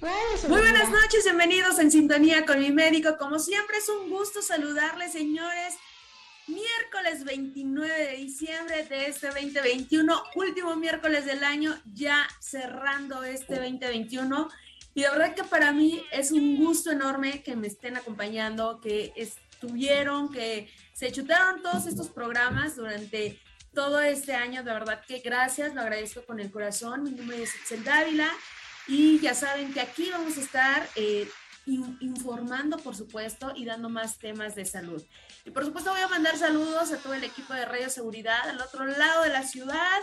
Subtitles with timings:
[0.00, 3.16] Muy buenas noches, bienvenidos en sintonía con mi médico.
[3.16, 5.74] Como siempre es un gusto saludarles, señores.
[6.46, 14.50] Miércoles 29 de diciembre de este 2021, último miércoles del año, ya cerrando este 2021.
[14.94, 19.14] Y de verdad que para mí es un gusto enorme que me estén acompañando, que
[19.16, 23.40] estuvieron, que se chutaron todos estos programas durante
[23.72, 24.62] todo este año.
[24.62, 27.02] De verdad que gracias, lo agradezco con el corazón.
[27.02, 28.30] Mi nombre es Excel Dávila
[28.88, 31.28] y ya saben que aquí vamos a estar eh,
[31.66, 35.02] informando, por supuesto, y dando más temas de salud.
[35.44, 38.60] Y por supuesto voy a mandar saludos a todo el equipo de Radio Seguridad al
[38.60, 40.00] otro lado de la ciudad.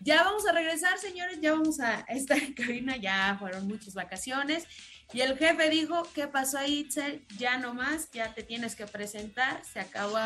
[0.00, 4.66] Ya vamos a regresar, señores, ya vamos a estar en cabina, ya fueron muchas vacaciones.
[5.12, 7.26] Y el jefe dijo, ¿qué pasó ahí, Itzel?
[7.36, 10.20] Ya no más, ya te tienes que presentar, se acabó,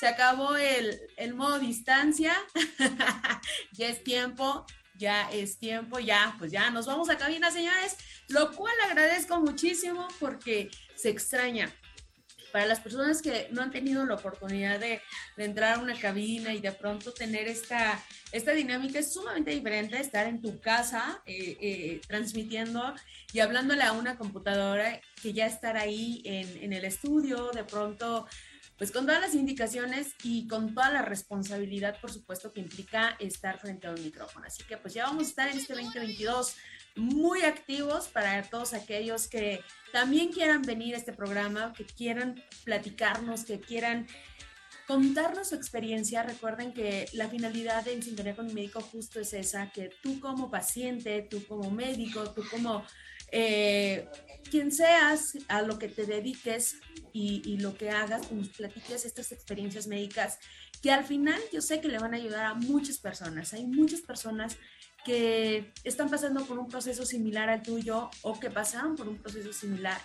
[0.00, 2.34] se acabó el, el modo distancia,
[3.72, 4.64] ya es tiempo
[5.02, 7.96] ya es tiempo, ya, pues ya nos vamos a cabina, señores,
[8.28, 11.70] lo cual agradezco muchísimo porque se extraña.
[12.52, 15.00] Para las personas que no han tenido la oportunidad de,
[15.38, 17.98] entrar a una cabina y de pronto tener esta,
[18.30, 22.94] esta dinámica, es sumamente diferente estar en tu casa eh, eh, transmitiendo
[23.32, 28.26] y hablándole a una computadora que ya estar ahí en, en el estudio, de pronto
[28.82, 33.60] pues con todas las indicaciones y con toda la responsabilidad, por supuesto, que implica estar
[33.60, 34.44] frente a un micrófono.
[34.44, 36.56] Así que pues ya vamos a estar en este 2022
[36.96, 39.60] muy activos para todos aquellos que
[39.92, 44.08] también quieran venir a este programa, que quieran platicarnos, que quieran
[44.88, 46.24] contarnos su experiencia.
[46.24, 50.18] Recuerden que la finalidad de En Sintonía con mi médico justo es esa, que tú
[50.18, 52.84] como paciente, tú como médico, tú como
[53.30, 54.08] eh,
[54.50, 56.76] quien seas, a lo que te dediques
[57.12, 60.38] y, lo que hagas, pues platiques estas experiencias médicas
[60.82, 63.52] que al final yo sé que le van a ayudar a muchas personas.
[63.52, 64.56] Hay muchas personas
[65.04, 69.52] que están pasando por un proceso similar al tuyo o que pasaron por un proceso
[69.52, 70.00] similar.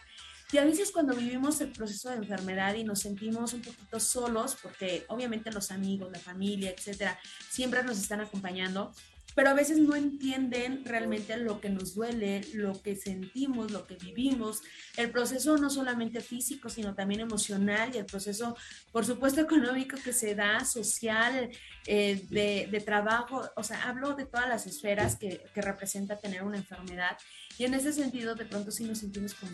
[0.52, 4.56] Y a veces cuando vivimos el proceso de enfermedad y nos sentimos un poquito solos,
[4.62, 7.20] porque obviamente los amigos, la familia, etcétera,
[7.50, 8.94] siempre nos están acompañando,
[9.36, 13.96] pero a veces no entienden realmente lo que nos duele, lo que sentimos, lo que
[13.96, 14.62] vivimos,
[14.96, 18.58] el proceso no solamente físico, sino también emocional y el proceso,
[18.92, 21.50] por supuesto, económico que se da, social,
[21.86, 26.58] eh, de, trabajo, o sea, hablo de todas las esferas que, que representa tener una
[26.58, 27.18] enfermedad
[27.58, 29.52] y en ese sentido, de pronto sí nos sentimos como.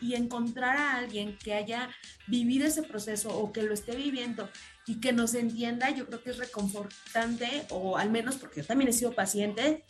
[0.00, 1.90] Y encontrar a alguien que haya
[2.26, 4.48] vivido ese proceso o que lo esté viviendo
[4.86, 8.90] y que nos entienda, yo creo que es reconfortante, o al menos porque yo también
[8.90, 9.84] he sido paciente,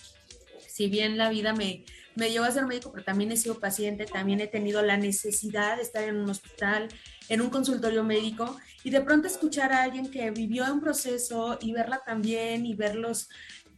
[0.69, 4.07] si bien la vida me, me llevó a ser médico, pero también he sido paciente,
[4.07, 6.89] también he tenido la necesidad de estar en un hospital,
[7.29, 11.73] en un consultorio médico, y de pronto escuchar a alguien que vivió un proceso y
[11.73, 13.29] verla también y verlos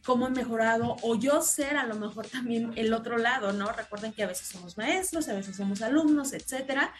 [0.05, 3.71] cómo he mejorado, o yo ser a lo mejor también el otro lado, ¿no?
[3.71, 6.93] Recuerden que a veces somos maestros, a veces somos alumnos, etcétera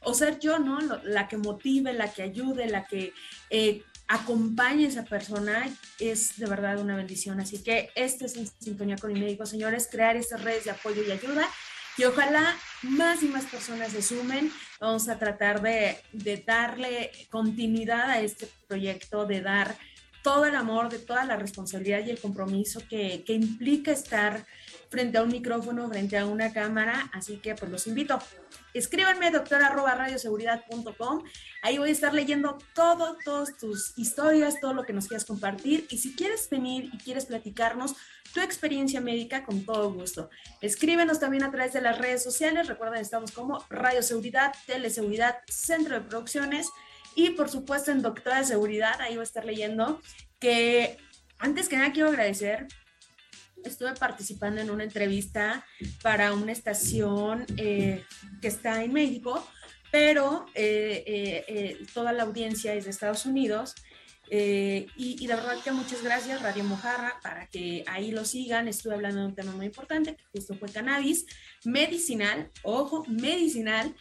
[0.00, 0.78] o ser yo, ¿no?
[1.04, 3.12] La que motive, la que ayude, la que
[3.50, 5.68] eh, acompañe a esa persona
[5.98, 7.40] es de verdad una bendición.
[7.40, 11.02] Así que este es en sintonía con mi médico, señores, crear estas redes de apoyo
[11.02, 11.48] y ayuda.
[11.96, 14.52] Y ojalá más y más personas se sumen.
[14.80, 15.98] Vamos a tratar de,
[16.46, 19.76] darle continuidad a este proyecto, de dar
[20.22, 24.46] todo el amor, de toda la responsabilidad y el compromiso que, que implica estar
[24.88, 27.10] frente a un micrófono, frente a una cámara.
[27.12, 28.18] Así que pues los invito
[28.74, 31.24] escríbanme doctora.radioseguridad.com.
[31.62, 35.86] Ahí voy a estar leyendo todo, todas tus historias, todo lo que nos quieras compartir.
[35.90, 37.94] Y si quieres venir y quieres platicarnos
[38.32, 40.28] tu experiencia médica, con todo gusto.
[40.60, 42.68] Escríbenos también a través de las redes sociales.
[42.68, 46.68] Recuerden, estamos como Radio Seguridad, Teleseguridad, Centro de Producciones
[47.18, 49.00] y por supuesto en Doctora de Seguridad.
[49.00, 50.00] Ahí voy a estar leyendo
[50.38, 50.96] que
[51.40, 52.68] antes que nada quiero agradecer
[53.64, 55.66] estuve participando en una entrevista
[56.00, 58.04] para una estación eh,
[58.40, 59.44] que está en México,
[59.90, 63.74] pero eh, eh, toda la audiencia es de Estados Unidos.
[64.30, 68.68] y, y, la verdad que muchas gracias, Radio Mojarra, para que ahí lo sigan.
[68.68, 71.26] Estuve hablando de un tema muy importante, que justo fue cannabis
[71.64, 73.96] medicinal, ojo, medicinal,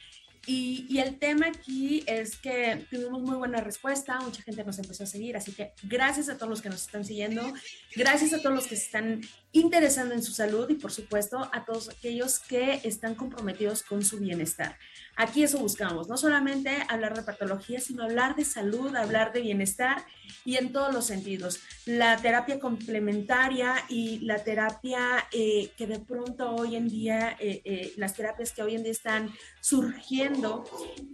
[0.48, 5.08] y, el tema aquí es que tuvimos muy buena respuesta, mucha gente nos empezó a
[5.08, 7.54] seguir, así que gracias a todos los que nos están siguiendo,
[7.96, 9.22] gracias a todos los que se están
[9.52, 14.20] interesando en su salud y por supuesto a todos aquellos que están comprometidos con su
[14.20, 14.78] bienestar.
[15.20, 20.06] Aquí eso buscamos, no solamente hablar de patología, sino hablar de salud, hablar de bienestar
[20.46, 21.60] y en todos los sentidos.
[21.88, 27.94] La terapia complementaria y la terapia eh, que de pronto hoy en día, eh, eh,
[27.98, 30.64] las terapias que hoy en día están surgiendo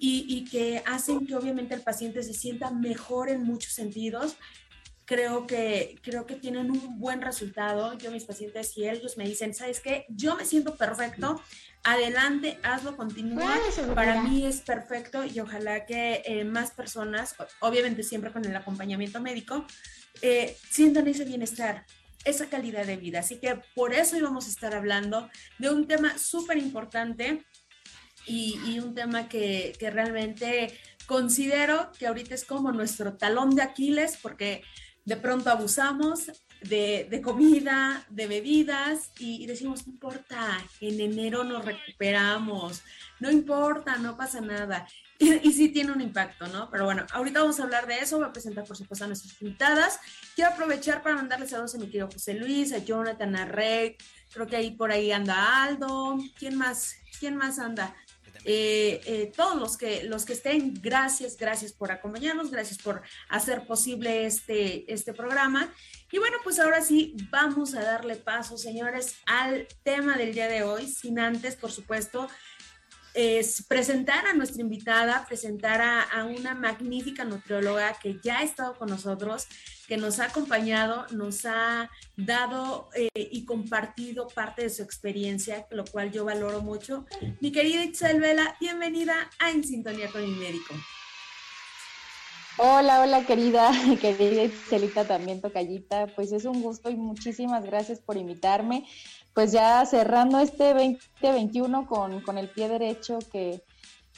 [0.01, 4.35] y, y que hacen que obviamente el paciente se sienta mejor en muchos sentidos,
[5.05, 7.97] creo que, creo que tienen un buen resultado.
[7.97, 10.05] Yo, mis pacientes y ellos me dicen, ¿sabes qué?
[10.09, 11.41] Yo me siento perfecto,
[11.83, 13.57] adelante, hazlo, continúa.
[13.95, 19.19] Para mí es perfecto y ojalá que eh, más personas, obviamente siempre con el acompañamiento
[19.19, 19.65] médico,
[20.21, 21.85] eh, sientan ese bienestar,
[22.23, 23.19] esa calidad de vida.
[23.19, 25.29] Así que por eso íbamos a estar hablando
[25.59, 27.44] de un tema súper importante
[28.25, 34.17] y, un tema que, que realmente considero que ahorita es como nuestro talón de Aquiles
[34.21, 34.63] porque
[35.05, 42.83] de pronto abusamos de, comida, de bebidas y, decimos, no importa, en enero nos recuperamos,
[43.19, 44.88] no importa, no pasa nada.
[45.19, 46.69] Y, sí tiene un impacto, ¿no?
[46.69, 49.41] Pero bueno, ahorita vamos a hablar de eso, voy a presentar por supuesto a nuestras
[49.41, 50.00] invitadas.
[50.35, 54.55] Quiero aprovechar para mandarles saludos a mi querido José Luis, a Jonathan, a creo que
[54.55, 56.95] ahí por ahí anda Aldo, ¿quién más?
[57.19, 57.95] ¿Quién más anda?
[58.45, 63.65] Eh, eh, todos los que, los que estén, gracias, gracias por acompañarnos, gracias por hacer
[63.65, 65.73] posible este, este programa.
[66.11, 70.63] Y bueno, pues ahora sí, vamos a darle paso, señores, al tema del día de
[70.63, 72.29] hoy, sin antes, por supuesto,
[73.13, 78.89] es presentar a nuestra invitada, presentar a, una magnífica nutrióloga que ya ha estado con
[78.89, 79.48] nosotros,
[79.88, 85.86] que nos ha acompañado, nos ha dado eh, y compartido parte de su experiencia, lo
[85.86, 87.06] cual yo valoro mucho.
[87.42, 90.74] Mi querida Itzel Vela, bienvenida a En Sintonía con mi médico.
[92.57, 93.71] Hola, hola querida,
[94.01, 98.85] querida Itzelita también tocallita, pues es un gusto y muchísimas gracias por invitarme.
[99.33, 103.63] Pues ya cerrando este 2021 con, con el pie derecho que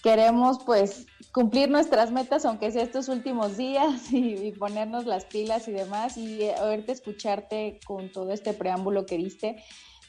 [0.03, 5.71] queremos pues cumplir nuestras metas, aunque sea estos últimos días, y, ponernos las pilas y
[5.71, 9.63] demás, y eh, oírte escucharte con todo este preámbulo que diste,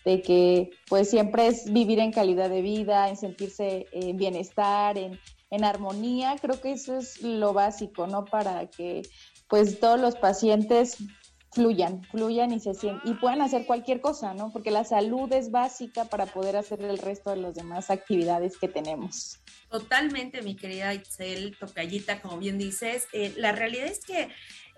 [0.05, 5.21] de que pues siempre es vivir en calidad de vida, en sentirse en bienestar, en,
[5.51, 8.25] en armonía, creo que eso es lo básico, ¿no?
[8.25, 9.03] Para que
[9.49, 10.99] pues todos los pacientes
[11.53, 14.53] fluyan, fluyan y se sienten, y puedan hacer cualquier cosa, ¿no?
[14.53, 18.69] Porque la salud es básica para poder hacer el resto de las demás actividades que
[18.69, 19.39] tenemos.
[19.71, 23.09] Totalmente, mi querida Itzel, tocallita, como bien dices.
[23.13, 24.29] Eh, la realidad es que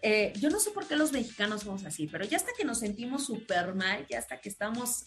[0.03, 2.81] eh, yo no sé por qué los mexicanos somos así, pero ya hasta que nos
[2.81, 5.05] sentimos súper mal, ya hasta que estamos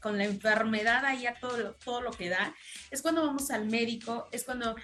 [0.00, 2.54] con la enfermedad ahí a todo, todo lo que da,
[2.90, 4.76] es cuando vamos al médico, es cuando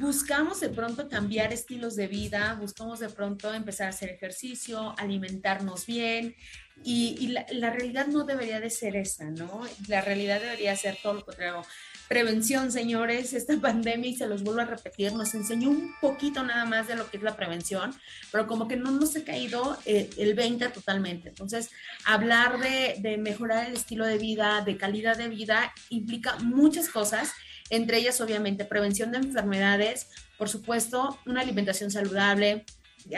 [0.00, 5.86] buscamos de pronto cambiar estilos de vida, buscamos de pronto empezar a hacer ejercicio, alimentarnos
[5.86, 6.36] bien
[6.84, 9.62] y, la, realidad no debería de ser esa, ¿no?
[9.88, 11.62] La realidad debería ser todo lo contrario.
[12.08, 16.64] Prevención, señores, esta pandemia, y se los vuelvo a repetir, nos enseñó un poquito nada
[16.64, 17.94] más de lo que es la prevención,
[18.32, 21.28] pero como que no nos ha caído eh, el 20 totalmente.
[21.28, 21.70] Entonces,
[22.04, 27.32] hablar de, de mejorar el estilo de vida, de calidad de vida, implica muchas cosas
[27.70, 32.64] entre ellas obviamente prevención de enfermedades, por supuesto, una alimentación saludable,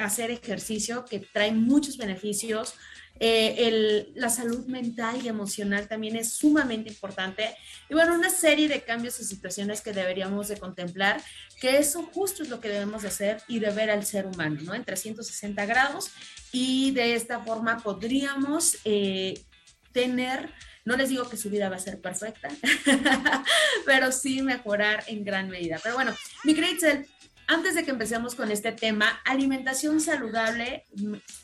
[0.00, 2.74] hacer ejercicio que trae muchos beneficios.
[3.22, 7.54] Eh, la salud mental y emocional también es sumamente importante.
[7.90, 11.22] Y bueno, una serie de cambios y situaciones que deberíamos de contemplar,
[11.60, 14.60] que eso justo es lo que debemos de hacer y de ver al ser humano,
[14.62, 14.74] ¿no?
[14.74, 16.10] En 360 grados.
[16.50, 19.44] Y de esta forma podríamos eh,
[19.92, 20.50] tener
[20.82, 22.48] no les digo que su vida va a ser perfecta,
[23.86, 25.78] pero sí mejorar en gran medida.
[25.82, 27.04] Pero bueno, mi querida
[27.50, 30.84] antes de que empecemos con este tema, alimentación saludable,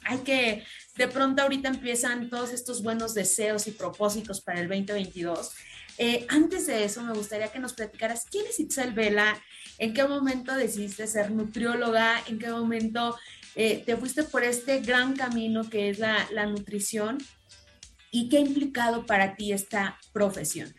[0.05, 0.65] hay que,
[0.97, 5.53] de pronto ahorita empiezan todos estos buenos deseos y propósitos para el 2022.
[5.99, 9.41] Eh, antes de eso, me gustaría que nos platicaras quién es Itzel Vela,
[9.79, 13.17] en qué momento decidiste ser nutrióloga, en qué momento
[13.55, 17.19] eh, te fuiste por este gran camino que es la, la nutrición
[18.11, 20.75] y qué ha implicado para ti esta profesión.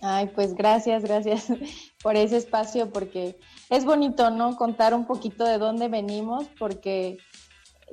[0.00, 1.46] Ay, pues gracias, gracias
[2.02, 3.38] por ese espacio, porque
[3.70, 4.56] es bonito, ¿no?
[4.56, 7.18] Contar un poquito de dónde venimos, porque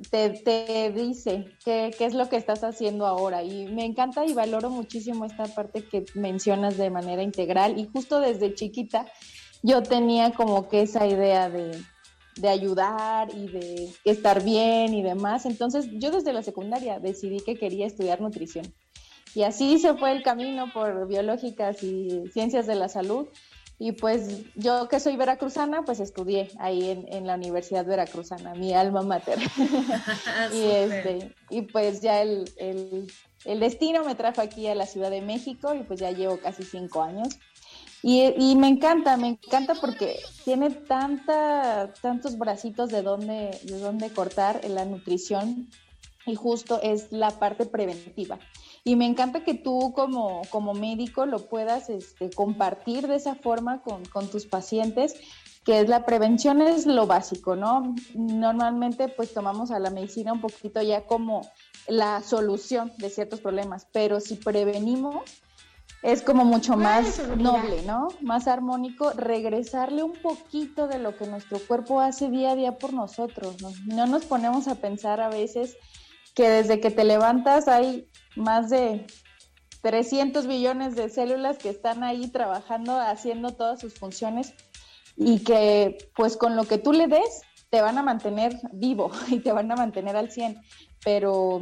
[0.09, 3.43] te, dice qué, qué, es lo que estás haciendo ahora.
[3.43, 7.77] Y me encanta y valoro muchísimo esta parte que mencionas de manera integral.
[7.77, 9.05] Y justo desde chiquita
[9.63, 11.79] yo tenía como que esa idea de,
[12.35, 15.45] de ayudar y de estar bien y demás.
[15.45, 18.73] Entonces yo desde la secundaria decidí que quería estudiar nutrición.
[19.33, 23.27] Y así se fue el camino por biológicas y ciencias de la salud.
[23.83, 29.01] Y pues yo que soy veracruzana, pues estudié ahí en, la Universidad Veracruzana, mi alma
[29.01, 29.39] mater.
[30.53, 33.11] y, este, y pues ya el, el,
[33.45, 36.61] el destino me trajo aquí a la Ciudad de México y pues ya llevo casi
[36.61, 37.39] cinco años.
[38.03, 44.61] Y, me encanta, me encanta porque tiene tanta, tantos bracitos de dónde, de dónde cortar
[44.63, 45.69] en la nutrición
[46.27, 48.37] y justo es la parte preventiva.
[48.83, 53.81] Y me encanta que tú como, como médico lo puedas este, compartir de esa forma
[53.81, 55.15] con, con tus pacientes
[55.63, 57.93] que es la prevención es lo básico, ¿no?
[58.15, 61.47] Normalmente pues tomamos a la medicina un poquito ya como
[61.87, 65.23] la solución de ciertos problemas, pero si prevenimos
[66.01, 68.07] es como mucho más noble, ¿no?
[68.21, 72.93] Más armónico, regresarle un poquito de lo que nuestro cuerpo hace día a día por
[72.93, 73.61] nosotros.
[73.61, 73.71] ¿no?
[73.85, 75.77] no nos ponemos a pensar a veces
[76.33, 79.05] que desde que te levantas hay más de
[79.81, 84.53] 300 billones de células que están ahí trabajando, haciendo todas sus funciones
[85.15, 89.39] y que pues con lo que tú le des te van a mantener vivo y
[89.39, 90.61] te van a mantener al 100,
[91.03, 91.61] pero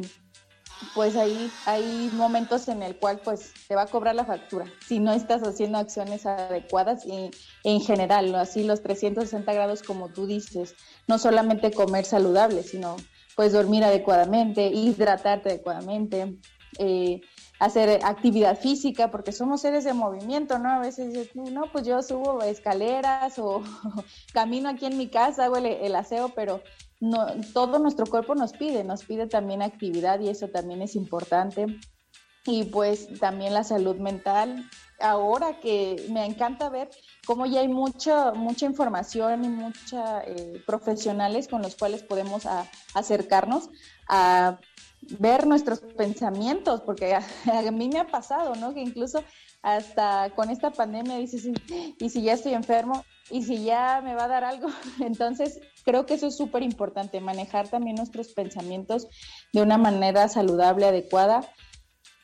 [0.95, 4.99] pues ahí hay momentos en el cual pues te va a cobrar la factura si
[4.99, 7.31] no estás haciendo acciones adecuadas y
[7.63, 10.75] en general, así los 360 grados como tú dices,
[11.07, 12.95] no solamente comer saludable, sino
[13.35, 16.37] pues dormir adecuadamente, hidratarte adecuadamente,
[16.77, 17.21] eh,
[17.59, 20.69] hacer actividad física, porque somos seres de movimiento, ¿no?
[20.69, 23.61] A veces no, pues yo subo escaleras o
[24.33, 26.61] camino aquí en mi casa, hago el aseo, pero
[26.99, 31.67] no, todo nuestro cuerpo nos pide, nos pide también actividad y eso también es importante.
[32.45, 34.69] Y pues también la salud mental.
[34.99, 36.89] Ahora que me encanta ver
[37.25, 42.47] cómo ya hay mucha, mucha información y mucha eh, profesionales con los cuales podemos
[42.93, 43.69] acercarnos
[44.09, 44.59] a
[45.19, 48.73] ver nuestros pensamientos, porque a, mí me ha pasado, ¿no?
[48.73, 49.23] Que incluso
[49.61, 51.49] hasta con esta pandemia dices,
[51.99, 54.69] y si ya estoy enfermo, y si ya me va a dar algo.
[54.99, 59.07] Entonces, creo que eso es súper importante, manejar también nuestros pensamientos
[59.53, 61.41] de una manera saludable, adecuada.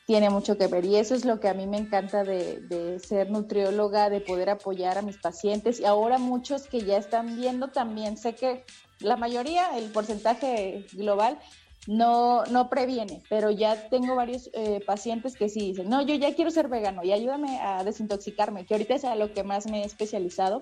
[0.06, 3.00] Tiene mucho que ver y eso es lo que a mí me encanta de, de
[3.00, 7.68] ser nutrióloga, de poder apoyar a mis pacientes y ahora muchos que ya están viendo
[7.68, 8.64] también, sé que
[9.00, 11.40] la mayoría, el porcentaje global,
[11.86, 16.34] no, no previene, pero ya tengo varios eh, pacientes que sí dicen, no, yo ya
[16.34, 19.82] quiero ser vegano y ayúdame a desintoxicarme, que ahorita es a lo que más me
[19.82, 20.60] he especializado.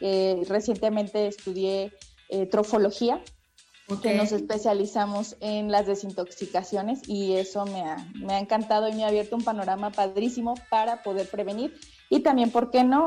[0.00, 1.92] Eh, recientemente estudié
[2.28, 3.22] eh, trofología,
[4.02, 9.04] que nos especializamos en las desintoxicaciones y eso me ha, me ha, encantado y me
[9.04, 11.78] ha abierto un panorama padrísimo para poder prevenir
[12.08, 13.06] y también, ¿por qué no?,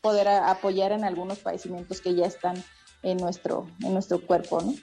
[0.00, 2.62] poder apoyar en algunos padecimientos que ya están
[3.04, 4.74] en nuestro, en nuestro cuerpo, ¿no?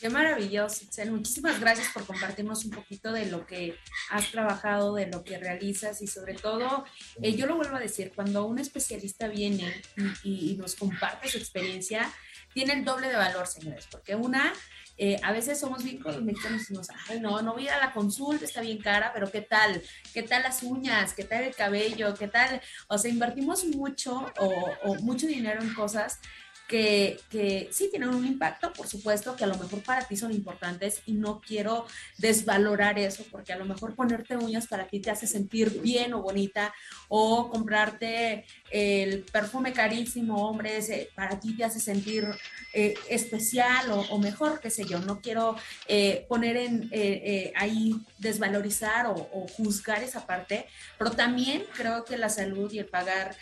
[0.00, 1.10] Qué maravilloso, Itzel.
[1.10, 3.76] Muchísimas gracias por compartirnos un poquito de lo que
[4.10, 6.84] has trabajado, de lo que realizas y sobre todo,
[7.20, 9.82] eh, yo lo vuelvo a decir, cuando un especialista viene
[10.22, 12.08] y, nos comparte su experiencia,
[12.54, 14.52] tiene el doble de valor, señores, porque una,
[14.96, 17.78] eh, a veces somos bien con los mexicanos y decimos, ay, no, no voy a
[17.78, 19.82] la consulta, está bien cara, pero ¿qué tal?
[20.14, 21.12] ¿Qué tal las uñas?
[21.12, 22.14] ¿Qué tal el cabello?
[22.14, 22.60] ¿Qué tal?
[22.88, 26.20] O sea, invertimos mucho o, o mucho dinero en cosas
[26.68, 31.00] que, sí tienen un impacto, por supuesto, que a lo mejor para ti son importantes
[31.06, 31.86] y no quiero
[32.18, 36.20] desvalorar eso, porque a lo mejor ponerte uñas para ti te hace sentir bien o
[36.20, 36.74] bonita,
[37.08, 40.78] o comprarte el perfume carísimo, hombre,
[41.14, 42.28] para ti te hace sentir
[42.74, 45.00] eh, especial o, mejor, qué sé yo.
[45.00, 45.56] No quiero
[45.86, 50.66] eh, poner en eh, ahí desvalorizar o, o, juzgar esa parte,
[50.98, 53.34] pero también creo que la salud y el pagar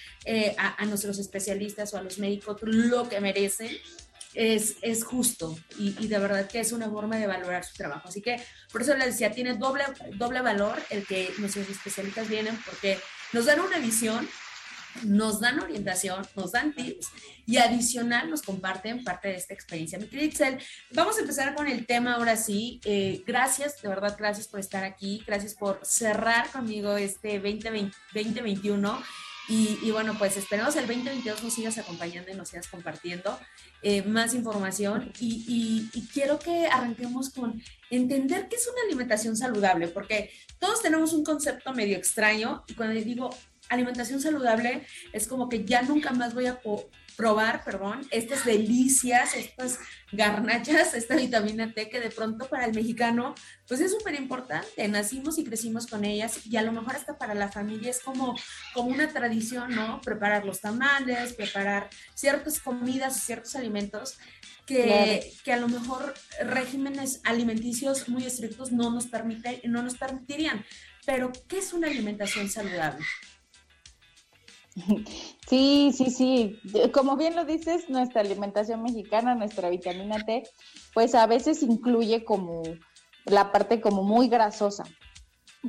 [0.58, 3.70] a, a nuestros especialistas o a los médicos lo que merecen,
[4.36, 8.08] es, es justo y, de verdad que es una forma de valorar su trabajo.
[8.08, 9.84] Así que por eso les decía, tiene doble,
[10.16, 12.98] doble valor el que nuestros especialistas vienen porque
[13.32, 14.28] nos dan una visión,
[15.04, 17.08] nos dan orientación, nos dan tips
[17.46, 19.98] y adicional nos comparten parte de esta experiencia.
[19.98, 20.58] Mi querida
[20.92, 22.80] vamos a empezar con el tema ahora sí.
[22.84, 29.02] Eh, gracias, de verdad, gracias por estar aquí, gracias por cerrar conmigo este 2020, 2021
[29.48, 33.38] y, bueno, pues esperamos el 2022 nos sigas acompañando y nos sigas compartiendo
[33.82, 35.12] eh, más información.
[35.20, 41.12] Y, y, quiero que arranquemos con entender qué es una alimentación saludable, porque todos tenemos
[41.12, 43.30] un concepto medio extraño y cuando digo
[43.68, 46.60] alimentación saludable es como que ya nunca más voy a
[47.16, 49.78] probar, perdón, estas delicias, estas
[50.12, 53.34] garnachas, esta vitamina T que de pronto para el mexicano
[53.66, 57.34] pues es súper importante, nacimos y crecimos con ellas y a lo mejor hasta para
[57.34, 58.36] la familia es como,
[58.74, 60.00] como una tradición, ¿no?
[60.02, 64.18] Preparar los tamales, preparar ciertas comidas, ciertos alimentos
[64.66, 70.64] que, que, a lo mejor regímenes alimenticios muy estrictos no nos, permite, no nos permitirían.
[71.06, 73.04] Pero, ¿qué es una alimentación saludable?
[75.48, 76.60] Sí, sí, sí.
[76.92, 80.42] Como bien lo dices, nuestra alimentación mexicana, nuestra vitamina T,
[80.92, 82.62] pues a veces incluye como
[83.24, 84.84] la parte como muy grasosa.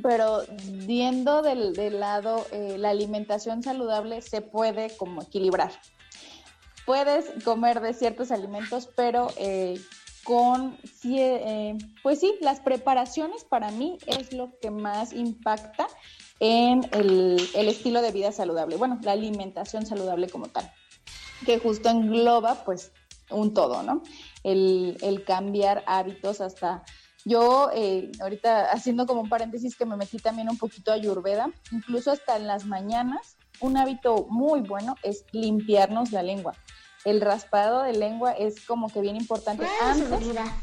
[0.02, 0.42] Pero
[0.86, 5.72] viendo del, lado, eh, la alimentación saludable se puede como equilibrar.
[6.84, 9.80] Puedes comer de ciertos alimentos, pero eh,
[10.24, 15.86] con, eh, pues sí, las preparaciones para mí es lo que más impacta
[16.40, 20.70] en el, estilo de vida saludable, bueno, la alimentación saludable como tal,
[21.44, 22.92] que justo engloba pues
[23.30, 24.02] un todo, ¿no?
[24.44, 26.84] El, cambiar hábitos hasta...
[27.24, 31.50] Yo, eh, ahorita haciendo como un paréntesis que me metí también un poquito a Ayurveda,
[31.72, 36.54] incluso hasta en las mañanas, un hábito muy bueno es limpiarnos la lengua
[37.04, 40.10] el raspado de lengua es como que bien importante antes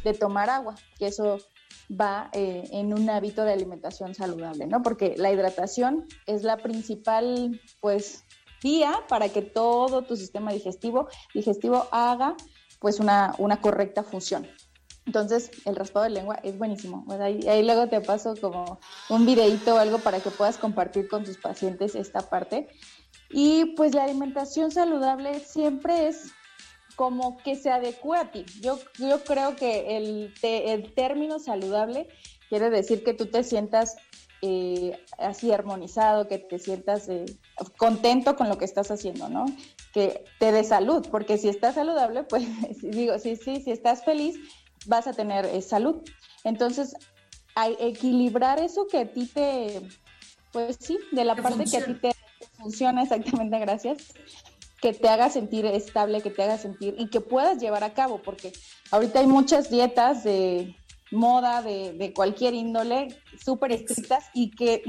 [0.04, 1.40] de tomar agua, que eso
[1.90, 4.82] va eh, en un hábito de alimentación saludable, ¿no?
[4.82, 8.24] Porque la hidratación es la principal, pues,
[8.64, 12.36] vía para que todo tu sistema digestivo, digestivo haga,
[12.80, 14.48] pues, una, una correcta función.
[15.06, 17.06] Entonces, el raspado de lengua es buenísimo.
[17.20, 21.24] ahí, ahí, luego te paso como un videito o algo para que puedas compartir con
[21.24, 22.68] tus pacientes esta parte.
[23.30, 26.32] Y pues la alimentación saludable siempre es
[26.96, 28.46] como que se adecue a ti.
[28.62, 32.08] Yo, yo creo que el, el término saludable
[32.50, 33.98] quiere decir que tú te sientas
[34.42, 37.26] eh, así armonizado, que te sientas eh,
[37.78, 39.46] contento con lo que estás haciendo, ¿no?
[39.92, 42.46] Que te dé salud, porque si estás saludable, pues
[42.82, 44.38] digo, sí, sí, si estás feliz,
[44.86, 46.04] vas a tener eh, salud.
[46.44, 46.96] Entonces,
[47.56, 49.82] hay, equilibrar eso que a ti te,
[50.52, 52.12] pues sí, de la parte que a ti te
[52.58, 54.14] funciona exactamente, gracias,
[54.82, 58.22] que te haga sentir estable, que te haga sentir y que puedas llevar a cabo,
[58.22, 58.54] porque
[58.92, 60.76] ahorita hay muchas dietas de
[61.12, 63.08] moda, de, cualquier índole,
[63.44, 64.84] súper estrictas y que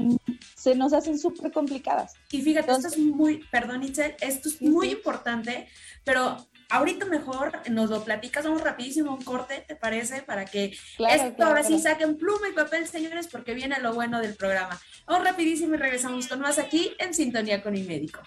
[0.55, 2.13] se nos hacen súper complicadas.
[2.31, 5.67] Y fíjate, esto es muy, perdón Itzel, esto es muy importante,
[6.03, 6.37] pero
[6.69, 10.21] ahorita mejor nos lo platicas, vamos rapidísimo un corte, ¿te parece?
[10.21, 14.35] Para que esto ahora sí saquen pluma y papel, señores, porque viene lo bueno del
[14.35, 14.79] programa.
[15.05, 18.21] Vamos rapidísimo y regresamos con más aquí en Sintonía con mi médico.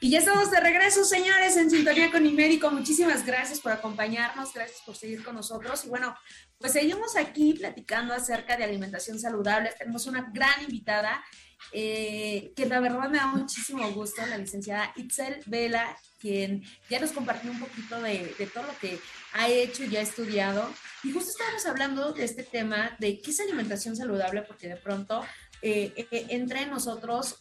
[0.00, 2.70] Y ya estamos de regreso, señores, en sintonía con mi médico.
[2.70, 5.84] Muchísimas gracias por acompañarnos, gracias por seguir con nosotros.
[5.84, 6.14] Y bueno,
[6.56, 9.74] pues seguimos aquí platicando acerca de alimentación saludable.
[9.76, 11.24] Tenemos una gran invitada
[11.72, 17.10] eh, que la verdad me da muchísimo gusto, la licenciada Itzel Vela, quien ya nos
[17.10, 19.00] compartió un poquito de, todo lo que
[19.32, 20.72] ha hecho y ha estudiado.
[21.02, 25.24] Y justo estábamos hablando de este tema de qué es alimentación saludable, porque de pronto
[25.60, 27.36] eh, eh, entra en nosotros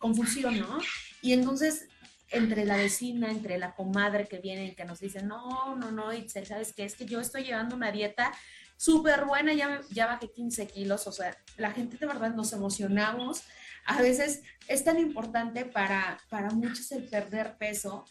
[0.00, 0.80] confusión, ¿no?
[1.22, 1.86] Y entonces
[2.30, 6.12] entre la vecina, entre la comadre que viene y que nos dice, no, no, no,
[6.12, 6.84] Itzel, ¿sabes qué?
[6.84, 8.32] Es que yo estoy llevando una dieta
[8.76, 13.42] súper buena, ya, ya bajé 15 kilos, o sea, la gente de verdad nos emocionamos.
[13.84, 18.04] A veces es tan importante para, para muchos el perder peso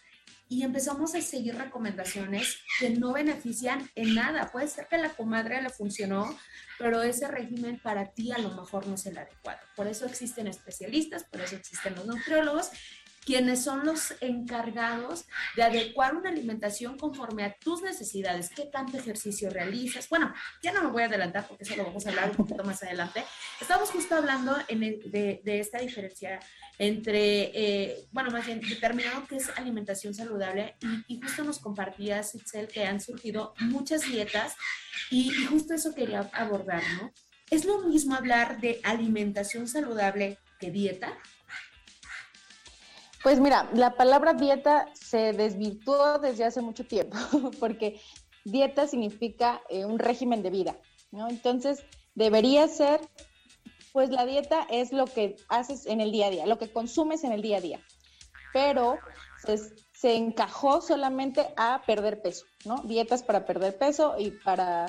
[0.52, 4.52] y empezamos a seguir recomendaciones que no benefician en nada.
[4.52, 6.36] Puede ser que a la comadre le funcionó,
[6.80, 9.60] pero ese régimen para ti a lo mejor no es el adecuado.
[9.76, 12.72] Por eso existen especialistas, por eso existen los nutriólogos
[13.26, 19.50] quienes son los encargados de adecuar una alimentación conforme a tus necesidades, qué tanto ejercicio
[19.50, 20.10] realizas.
[20.10, 22.64] Bueno, ya no me voy a adelantar porque eso lo vamos a hablar un poquito
[22.64, 23.24] más adelante.
[23.60, 26.40] Estamos justo hablando de, esta diferencia
[26.78, 30.76] entre, eh, bueno, más bien determinado que es alimentación saludable
[31.08, 34.56] y, justo nos compartías, Itzel, que han surgido muchas dietas
[35.12, 37.12] y, y justo eso quería abordar, ¿no?
[37.50, 41.18] ¿Es lo mismo hablar de alimentación saludable que dieta?
[43.24, 47.18] Pues mira, la palabra dieta se desvirtuó desde hace mucho tiempo,
[47.60, 48.00] porque
[48.46, 50.78] dieta significa eh, un régimen de vida,
[51.12, 51.28] ¿no?
[51.28, 51.84] Entonces,
[52.16, 53.02] debería ser,
[53.92, 57.24] pues la dieta es lo que haces en el día a día, lo que consumes
[57.24, 57.82] en el día a día,
[58.54, 58.98] pero
[59.46, 59.58] se,
[59.94, 62.78] se encajó solamente a perder peso, ¿no?
[62.84, 64.88] Dietas para perder peso y para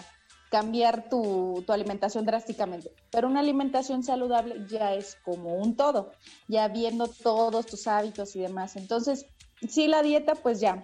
[0.50, 2.92] cambiar tu, alimentación drásticamente.
[3.10, 6.12] Pero una alimentación saludable ya es como un todo,
[6.48, 8.76] ya viendo todos tus hábitos y demás.
[8.76, 9.26] Entonces,
[9.68, 10.82] sí, la dieta, pues ya,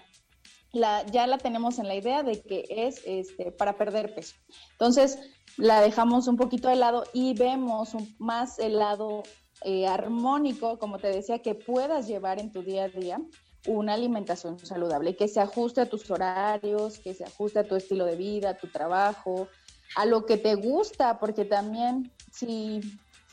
[0.72, 4.36] la, ya la tenemos en la idea de que es este, para perder peso.
[4.72, 5.18] Entonces,
[5.56, 9.24] la dejamos un poquito de lado y vemos más el lado
[9.62, 13.20] eh, armónico, como te decía, que puedas llevar en tu día a día
[13.66, 18.04] una alimentación saludable, que se ajuste a tus horarios, que se ajuste a tu estilo
[18.04, 19.48] de vida, a tu trabajo,
[19.94, 22.80] a lo que te gusta, porque también si,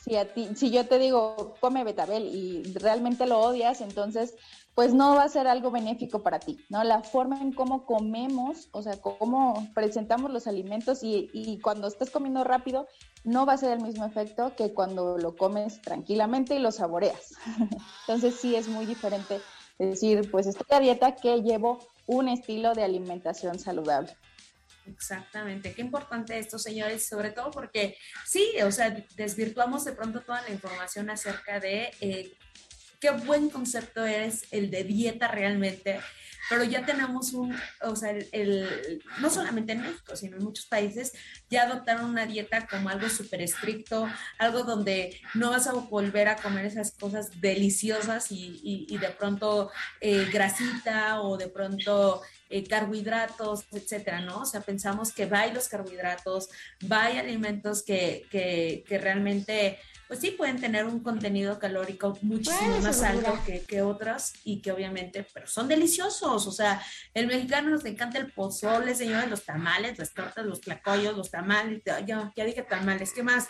[0.02, 4.34] si, a ti, si yo te digo, come betabel y realmente lo odias, entonces
[4.74, 6.82] pues no va a ser algo benéfico para ti, ¿no?
[6.82, 12.10] La forma en cómo comemos, o sea, cómo presentamos los alimentos y, y cuando estás
[12.10, 12.88] comiendo rápido,
[13.22, 17.34] no va a ser el mismo efecto que cuando lo comes tranquilamente y lo saboreas.
[18.08, 19.40] Entonces sí es muy diferente
[19.78, 24.16] decir, pues estoy a dieta que llevo un estilo de alimentación saludable.
[24.86, 30.42] Exactamente, qué importante esto, señores, sobre todo porque sí, o sea, desvirtuamos de pronto toda
[30.42, 32.36] la información acerca de eh,
[33.00, 36.00] qué buen concepto es el de dieta realmente,
[36.48, 41.12] pero ya tenemos un, o sea, el, no solamente en México, sino en muchos países,
[41.50, 46.36] ya adoptaron una dieta como algo súper estricto, algo donde no vas a volver a
[46.36, 53.64] comer esas cosas deliciosas y, y, de pronto eh, grasita o de pronto eh, carbohidratos,
[53.72, 54.42] etcétera, ¿no?
[54.42, 56.50] O sea, pensamos que va los carbohidratos,
[56.90, 63.02] va alimentos que, que, que realmente pues sí pueden tener un contenido calórico muchísimo más
[63.02, 66.46] alto que, que otras y que obviamente, pero son deliciosos.
[66.46, 66.82] O sea,
[67.14, 71.82] el mexicano nos encanta el pozole, señores, los tamales, las tortas, los tlacoyos, los tamales,
[71.84, 73.48] ya, ya dije tamales, ¿qué más?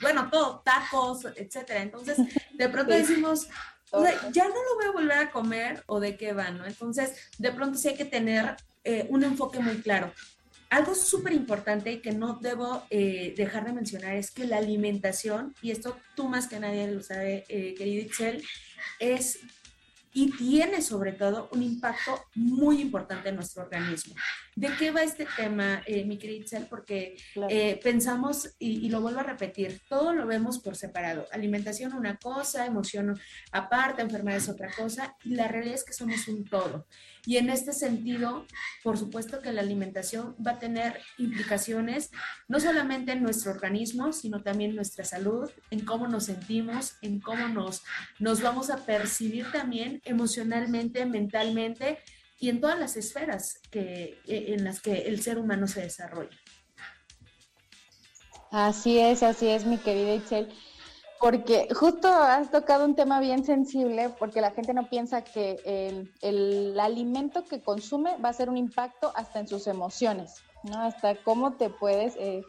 [0.00, 1.82] Bueno, todo, tacos, etcétera.
[1.82, 2.18] Entonces,
[2.52, 3.48] de pronto decimos,
[3.90, 6.66] o sea, ya no lo voy a volver a comer o de qué va, ¿no?
[6.66, 10.12] Entonces, de pronto sí hay que tener eh, un enfoque muy claro.
[10.68, 15.70] Algo súper importante que no debo eh, dejar de mencionar es que la alimentación, y
[15.70, 18.42] esto tú más que nadie lo sabe, eh, querido Itzel,
[18.98, 19.38] es
[20.12, 24.14] y tiene sobre todo un impacto muy importante en nuestro organismo.
[24.56, 26.64] ¿De qué va este tema, eh, mi querida Itzel?
[26.64, 27.14] Porque
[27.50, 31.26] eh, pensamos, y, lo vuelvo a repetir, todo lo vemos por separado.
[31.30, 33.20] Alimentación una cosa, emoción
[33.52, 36.86] aparte, enfermedad es otra cosa, y la realidad es que somos un todo.
[37.26, 38.46] Y en este sentido,
[38.82, 42.10] por supuesto que la alimentación va a tener implicaciones
[42.48, 47.20] no solamente en nuestro organismo, sino también en nuestra salud, en cómo nos sentimos, en
[47.20, 47.82] cómo nos,
[48.20, 51.98] nos vamos a percibir también emocionalmente, mentalmente
[52.38, 56.36] y en todas las esferas que, en las que el ser humano se desarrolla.
[58.50, 60.52] Así es, así es, mi querida Itzel
[61.20, 66.12] porque justo has tocado un tema bien sensible, porque la gente no piensa que el,
[66.20, 70.80] el, alimento que consume va a ser un impacto hasta en sus emociones, ¿no?
[70.80, 72.42] Hasta cómo te puedes eh,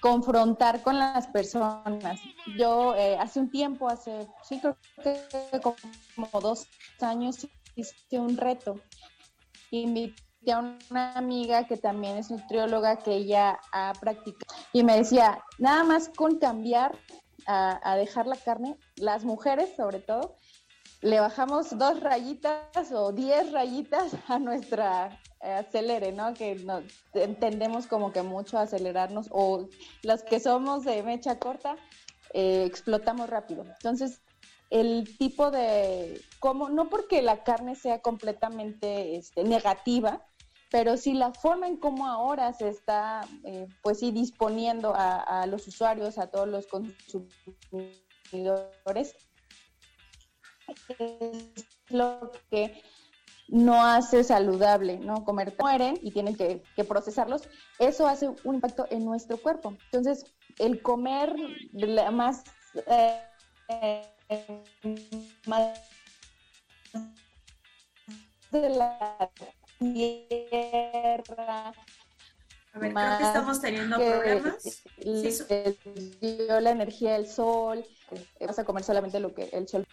[0.00, 2.20] confrontar con las personas.
[2.58, 6.66] Yo eh, hace un tiempo, hace, sí creo que como dos
[7.00, 8.80] años, hice un reto.
[9.70, 15.42] Invité a una amiga que también es nutrióloga, que ella ha practicado, y me decía,
[15.58, 16.98] nada más con cambiar
[17.46, 20.36] a, dejar la carne, las mujeres sobre todo,
[21.02, 26.34] le bajamos dos rayitas o diez rayitas a nuestra eh, acelere, ¿no?
[26.34, 26.82] Que no,
[27.14, 29.68] entendemos como que mucho acelerarnos o
[30.02, 31.76] los que somos de mecha corta
[32.34, 33.64] eh, explotamos rápido.
[33.64, 34.20] Entonces,
[34.70, 40.24] el tipo de, como, no porque la carne sea completamente este, negativa,
[40.70, 45.66] pero sí la forma en cómo ahora se está, eh, pues sí, disponiendo a, los
[45.66, 49.16] usuarios, a todos los consumidores,
[50.98, 52.80] es lo que
[53.48, 55.24] no hace saludable, ¿no?
[55.24, 57.48] Comer mueren y tienen que, procesarlos,
[57.80, 59.76] eso hace un impacto en nuestro cuerpo.
[59.86, 60.24] Entonces,
[60.58, 61.34] el comer
[62.12, 62.44] más,
[62.86, 63.20] eh,
[65.46, 65.80] más
[68.50, 69.30] de la
[69.78, 71.72] tierra.
[72.72, 74.82] A ver, creo que estamos teniendo problemas.
[75.00, 75.46] Sí,
[76.48, 77.84] la energía del sol,
[78.40, 79.84] vas a comer solamente lo que el sol.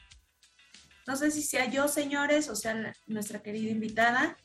[1.07, 4.37] No sé si sea yo, señores, o sea nuestra querida invitada.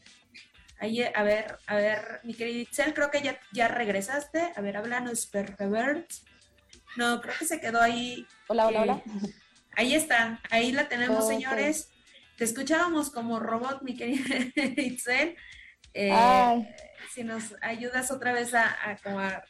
[0.79, 4.53] Ahí, a ver, a ver, mi querida Itzel, creo que ya, ya regresaste.
[4.57, 6.11] A ver, háblanos, Pervert.
[6.97, 8.27] No, creo que se quedó ahí.
[8.49, 9.03] Hola, hola, hola.
[9.73, 11.91] Eh, ahí está, ahí la tenemos, señores.
[12.37, 14.37] Te escuchábamos como robot, mi querida
[14.77, 15.37] Itzel.
[15.95, 16.75] Eh,
[17.13, 18.75] si nos ayudas otra vez a,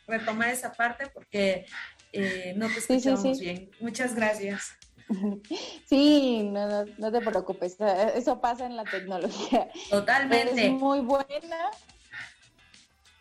[0.07, 1.67] retomar esa parte porque
[2.13, 3.71] eh, no te escuchamos bien.
[3.81, 4.73] Muchas gracias.
[5.87, 7.77] Sí, no, te preocupes,
[8.15, 9.69] eso pasa en la tecnología.
[9.91, 10.69] Totalmente.
[10.69, 11.71] Es muy buena.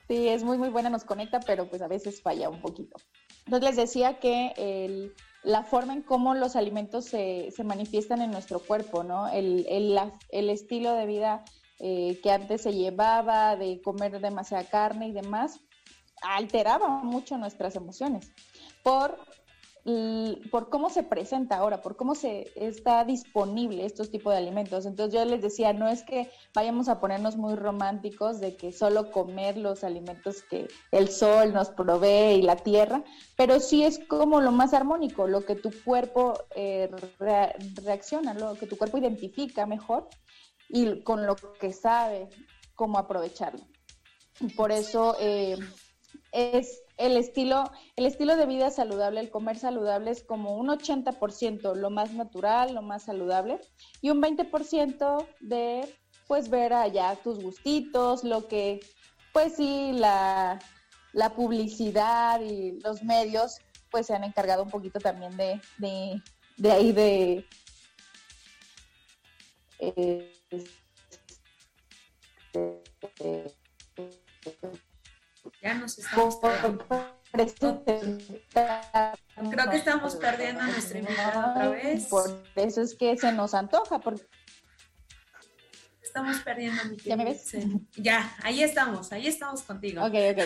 [0.08, 2.96] Sí, es muy, muy buena, nos conecta, pero pues a veces falla un poquito.
[3.46, 8.32] Entonces les decía que el, la forma en cómo los alimentos se, se manifiestan en
[8.32, 9.28] nuestro cuerpo, ¿no?
[9.28, 10.00] El, el,
[10.30, 11.44] el estilo de vida
[11.80, 15.60] eh, que antes se llevaba de comer demasiada carne y demás,
[16.22, 18.32] alteraba mucho nuestras emociones
[18.84, 19.18] por
[20.52, 24.86] por cómo se presenta ahora, por cómo se está disponible estos tipos de alimentos.
[24.86, 29.10] Entonces yo les decía, no es que vayamos a ponernos muy románticos de que solo
[29.12, 33.04] comer los alimentos que el sol nos provee y la tierra,
[33.36, 36.90] pero sí es como lo más armónico, lo que tu cuerpo eh,
[37.84, 40.08] reacciona, lo que tu cuerpo identifica mejor
[40.70, 42.30] y con lo que sabe
[42.76, 43.62] cómo aprovecharlo.
[44.56, 45.58] Por eso eh,
[46.32, 51.76] es el estilo, el estilo de vida saludable, el comer saludable es como un 80%
[51.76, 53.60] lo más natural, lo más saludable,
[54.02, 58.80] y un 20% de pues ver allá tus gustitos, lo que
[59.34, 60.60] pues sí, la,
[61.36, 63.60] publicidad y los medios
[63.90, 66.22] pues se han encargado un poquito también de, de,
[66.58, 67.46] de ahí de,
[75.62, 76.40] ya nos estamos
[79.52, 82.06] Creo que estamos perdiendo nuestra invitada otra vez.
[82.06, 84.24] Por eso es que se nos antoja, porque
[86.02, 87.52] estamos perdiendo mi ¿Ya me ves?
[87.96, 90.04] Ya, ahí estamos, ahí estamos contigo.
[90.04, 90.40] Ok, ok.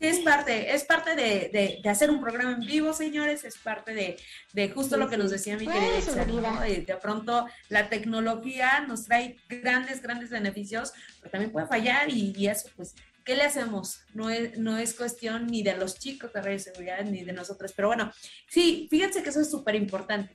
[0.00, 4.16] Es parte, es parte de, de, hacer un programa en vivo, señores, es parte de,
[4.52, 10.02] de justo lo que nos decía mi querida de, pronto la tecnología nos trae grandes,
[10.02, 14.00] grandes beneficios, pero también puede fallar y, y eso pues ¿qué le hacemos?
[14.14, 17.72] No es, no es cuestión ni de los chicos de de seguridad ni de nosotros,
[17.74, 18.12] pero bueno,
[18.48, 20.34] sí, fíjense que eso es súper importante,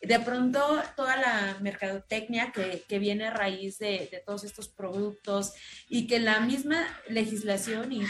[0.00, 5.52] De pronto, toda la mercadotecnia que, que viene a raíz de, de, todos estos productos
[5.88, 8.04] y que la misma legislación y,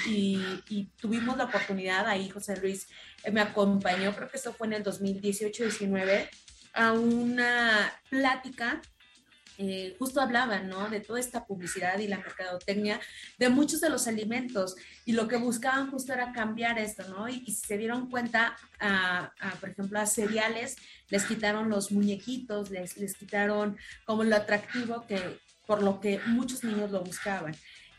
[0.69, 2.89] y, tuvimos la oportunidad, ahí José Luis
[3.25, 6.29] eh, me acompañó, creo que eso fue en el 2018-19,
[6.73, 8.81] a una plática
[9.63, 10.89] eh, justo hablaban, ¿no?
[10.89, 12.99] De toda esta publicidad y la mercadotecnia
[13.39, 17.29] de muchos de los alimentos y lo que buscaban justo era cambiar esto, ¿no?
[17.29, 18.57] Y, se dieron cuenta,
[19.61, 20.77] por ejemplo, a cereales,
[21.11, 26.65] les quitaron los muñequitos, les, les quitaron como lo atractivo que por lo que muchos
[26.65, 27.55] niños lo buscaban.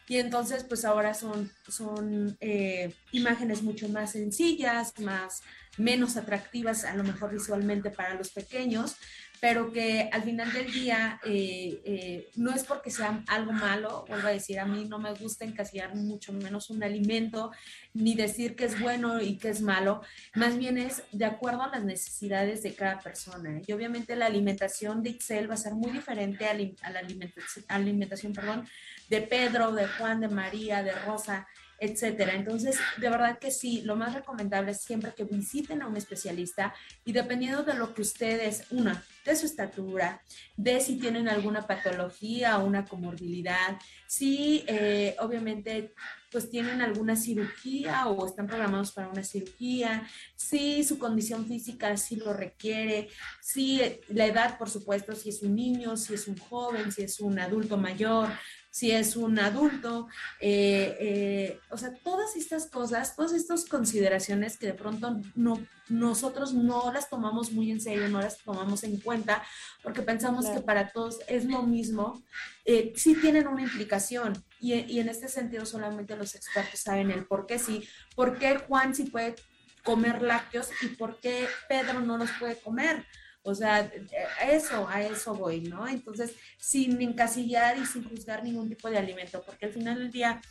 [0.08, 5.42] Y entonces, pues ahora son, son eh, imágenes mucho más sencillas, más,
[5.78, 8.96] menos atractivas a lo mejor visualmente para los pequeños,
[9.42, 14.28] pero que al final del día eh, eh, no es porque sea algo malo, vuelvo
[14.28, 17.52] a decir, a mí no me gusta encasillar mucho menos un alimento,
[17.96, 20.04] ni decir que es bueno y que es malo,
[20.36, 23.60] más bien es de acuerdo a las necesidades de cada persona.
[23.66, 28.34] Y obviamente la alimentación de Excel va a ser muy diferente a, la alimentación, alimentación
[28.34, 28.68] perdón,
[29.10, 31.48] de Pedro, de Juan, de María, de Rosa
[31.82, 32.36] etcétera.
[32.36, 36.76] Entonces, de verdad que sí, lo más recomendable es siempre que visiten a un especialista
[37.04, 40.22] y dependiendo de lo que ustedes, una, de su estatura,
[40.56, 45.96] de si tienen alguna patología o una comorbilidad, si eh, obviamente
[46.32, 52.16] pues tienen alguna cirugía o están programados para una cirugía, si su condición física sí
[52.16, 53.10] lo requiere,
[53.42, 57.20] si la edad, por supuesto, si es un niño, si es un joven, si es
[57.20, 58.30] un adulto mayor,
[58.72, 60.08] si es un adulto,
[60.40, 66.54] eh, eh, o sea, todas estas cosas, todas estas consideraciones que de pronto no, nosotros
[66.54, 69.44] no las tomamos muy en serio, no las tomamos en cuenta,
[69.84, 72.24] porque pensamos que para todos es lo mismo,
[72.64, 74.42] eh, sí tienen una implicación.
[74.62, 78.58] Y, y, en este sentido solamente los expertos saben el por qué sí, por qué
[78.58, 79.36] Juan sí puede
[79.84, 83.06] comer lácteos y por qué Pedro no los puede comer.
[83.44, 83.92] O sea,
[84.40, 85.88] a eso, a eso voy, ¿no?
[85.88, 90.42] Entonces, sin encasillar y sin juzgar ningún tipo de alimento, porque al final del día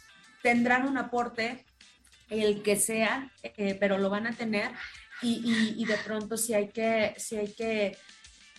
[0.42, 1.64] tendrán un aporte,
[2.28, 4.70] el que sea, eh, pero lo van a tener
[5.22, 7.96] y, de pronto si hay que, si hay que,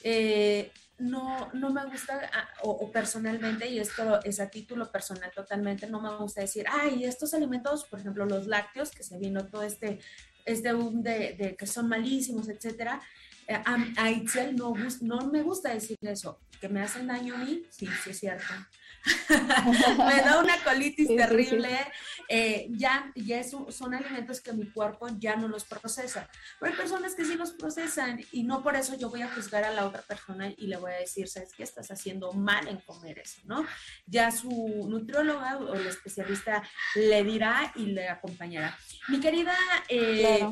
[0.03, 5.87] eh, no, no me gusta, ah, o, personalmente, y esto es a título personal totalmente,
[5.87, 9.63] no me gusta decir, ay, estos alimentos, por ejemplo, los lácteos, que se vino todo
[9.63, 9.99] este,
[10.45, 13.05] este boom de, de que son malísimos, etcétera, eh,
[13.53, 13.63] a,
[13.97, 17.87] a Itzel no, no me gusta decir eso, que me hacen daño a mí, sí,
[18.03, 18.53] sí es cierto.
[19.29, 21.69] me da una colitis terrible,
[22.29, 26.29] eh, ya, ya son alimentos que mi cuerpo ya no los procesa.
[26.59, 29.63] Pero hay personas que sí los procesan y no por eso yo voy a juzgar
[29.63, 31.63] a la otra persona y le voy a decir, ¿sabes qué?
[31.63, 33.65] Estás haciendo mal en comer eso, ¿no?
[34.05, 36.63] Ya su nutrióloga o el especialista
[36.95, 38.77] le dirá y le acompañará.
[39.07, 39.55] Mi querida...
[39.89, 40.47] Eh,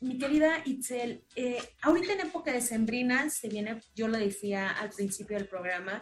[0.00, 4.90] mi querida Itzel, eh, ahorita en época de sembrina se viene, yo lo decía al
[4.90, 6.00] principio del programa,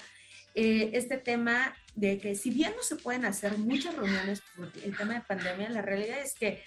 [0.55, 4.97] eh, este tema de que si bien no se pueden hacer muchas reuniones por el
[4.97, 6.63] tema de pandemia, la realidad es que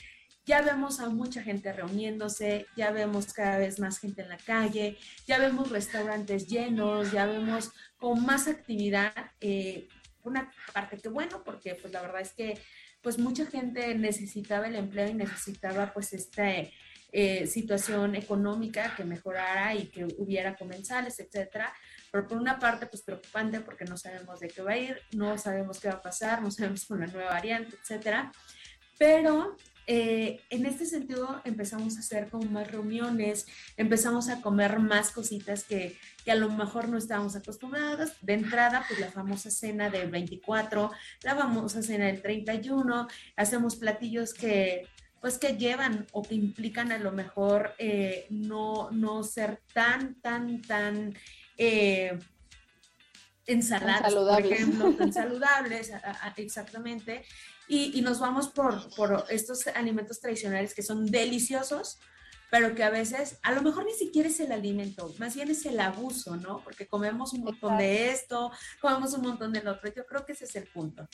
[0.45, 4.97] ya vemos a mucha gente reuniéndose, ya vemos cada vez más gente en la calle,
[5.27, 9.13] ya vemos restaurantes llenos, ya vemos con más actividad.
[9.41, 9.89] Eh,
[10.23, 12.59] una parte que bueno, porque pues la verdad es que
[13.01, 16.73] pues mucha gente necesitaba el empleo y necesitaba pues este
[17.11, 21.73] eh, situación económica que mejorara y que hubiera comensales, etcétera.
[22.11, 25.37] Pero por una parte, pues preocupante porque no sabemos de qué va a ir, no
[25.37, 28.31] sabemos qué va a pasar, no sabemos con la nueva variante, etcétera.
[28.97, 29.55] Pero
[29.89, 33.45] eh, en este sentido empezamos a hacer como más reuniones,
[33.77, 38.13] empezamos a comer más cositas que, que, a lo mejor no estábamos acostumbradas.
[38.21, 40.91] De entrada, pues la famosa cena del 24,
[41.23, 44.87] la famosa cena del 31, hacemos platillos que
[45.21, 50.61] pues que llevan o que implican a lo mejor eh, no, no ser tan, tan,
[50.61, 51.15] tan
[51.57, 52.17] eh,
[53.45, 55.91] ensaladas, por ejemplo, tan saludables,
[56.37, 57.25] exactamente.
[57.67, 61.99] Y, y, nos vamos por, por estos alimentos tradicionales que son deliciosos,
[62.49, 65.65] pero que a veces a lo mejor ni siquiera es el alimento, más bien es
[65.65, 66.61] el abuso, ¿no?
[66.63, 69.91] Porque comemos un montón de esto, comemos un montón del otro.
[69.93, 71.07] Yo creo que ese es el punto.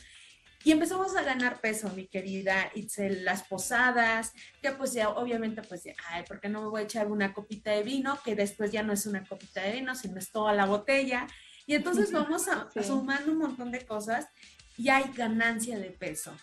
[0.63, 5.84] Y empezamos a ganar peso, mi querida Itzel, las posadas, que pues ya obviamente pues
[5.84, 8.17] ya, ay, ¿por qué no me voy a echar una copita de vino?
[8.23, 11.28] Que después ya no es una copita de vino, sino es toda la botella.
[11.65, 14.28] Y entonces vamos a, sumando un montón de cosas
[14.78, 16.34] y hay ganancia de peso.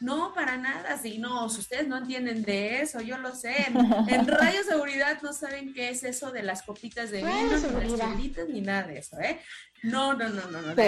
[0.00, 3.66] No, para nada, si no, si ustedes no entienden de eso, yo lo sé.
[4.06, 7.98] En, Radio Seguridad no saben qué es eso de las copitas de vino, ni las
[7.98, 9.40] chelitas, ni nada de eso, ¿eh?
[9.82, 10.82] No, no, no, no, no.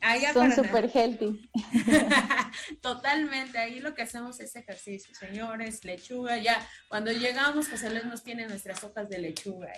[0.00, 1.50] allá, Son súper healthy.
[2.80, 8.22] Totalmente, ahí lo que hacemos es ejercicio, señores, lechuga, ya cuando llegamos, José Luis nos
[8.22, 9.72] tiene nuestras hojas de lechuga.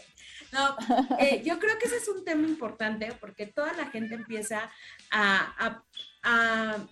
[0.52, 0.76] No,
[1.18, 4.70] eh, yo creo que ese es un tema importante porque toda la gente empieza
[5.10, 5.82] a,
[6.22, 6.86] a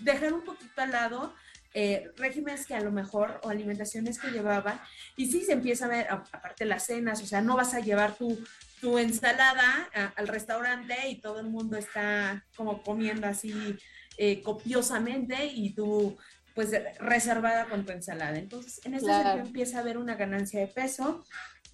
[0.00, 1.34] dejar un poquito al lado
[1.76, 4.80] eh, regímenes que a lo mejor o alimentaciones que llevaban
[5.16, 8.14] y sí se empieza a ver, aparte las cenas, o sea, no vas a llevar
[8.14, 8.38] tu,
[8.80, 13.76] tu ensalada al restaurante y todo el mundo está como comiendo así
[14.18, 16.16] eh, copiosamente y tú
[16.54, 18.38] pues reservada con tu ensalada.
[18.38, 21.24] Entonces, en ese sentido empieza a haber una ganancia de peso.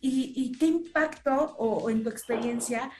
[0.01, 2.91] ¿Y, y qué impacto o en tu experiencia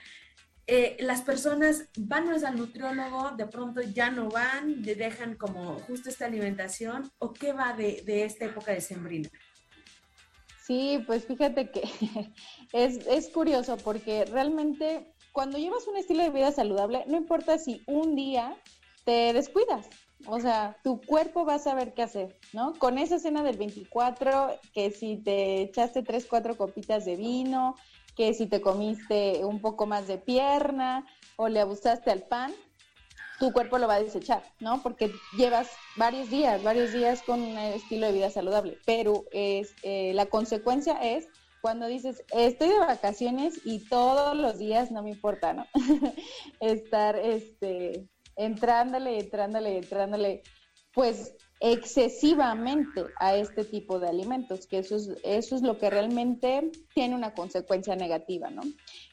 [0.73, 6.07] eh, las personas van al nutriólogo, de pronto ya no van, le dejan como justo
[6.07, 9.29] esta alimentación, o qué va de, esta época de sembrina?
[10.65, 11.83] Sí, pues fíjate que
[12.71, 17.83] es, es curioso porque realmente cuando llevas un estilo de vida saludable, no importa si
[17.85, 18.55] un día
[19.03, 19.89] te descuidas,
[20.25, 22.79] o sea, tu cuerpo va a saber qué hacer, ¿no?
[22.79, 27.75] Con esa cena del 24, que si te echaste tres, cuatro copitas de vino,
[28.15, 32.53] que si te comiste un poco más de pierna o le abusaste al pan,
[33.39, 34.83] tu cuerpo lo va a desechar, ¿no?
[34.83, 40.11] Porque llevas varios días, varios días con un estilo de vida saludable, pero es eh,
[40.13, 41.27] la consecuencia es
[41.61, 45.65] cuando dices, estoy de vacaciones y todos los días no me importa, ¿no?
[46.59, 50.43] Estar, este, entrándole, entrándole, entrándole,
[50.93, 56.71] pues excesivamente a este tipo de alimentos, que eso es, eso es lo que realmente
[56.95, 58.63] tiene una consecuencia negativa, ¿no?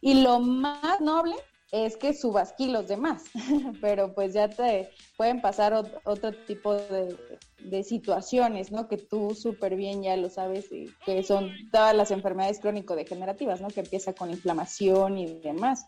[0.01, 1.35] Y lo más noble
[1.71, 3.25] es que subas kilos de más,
[3.83, 7.15] pero pues ya te pueden pasar otro tipo de,
[7.59, 8.89] de, situaciones, ¿no?
[8.89, 13.69] Que tú súper bien ya lo sabes, y que son todas las enfermedades crónico-degenerativas, ¿no?
[13.69, 15.87] Que empieza con inflamación y demás.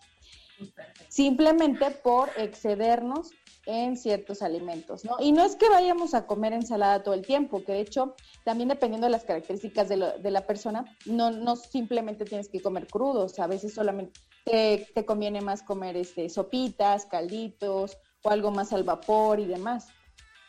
[1.08, 3.30] Simplemente por excedernos
[3.66, 5.16] en ciertos alimentos, ¿no?
[5.20, 8.68] Y no es que vayamos a comer ensalada todo el tiempo, que de hecho, también
[8.68, 13.46] dependiendo de las características de, la persona, no, no simplemente tienes que comer crudos, a
[13.46, 19.46] veces solamente te, conviene más comer este, sopitas, calditos o algo más al vapor y
[19.46, 19.88] demás.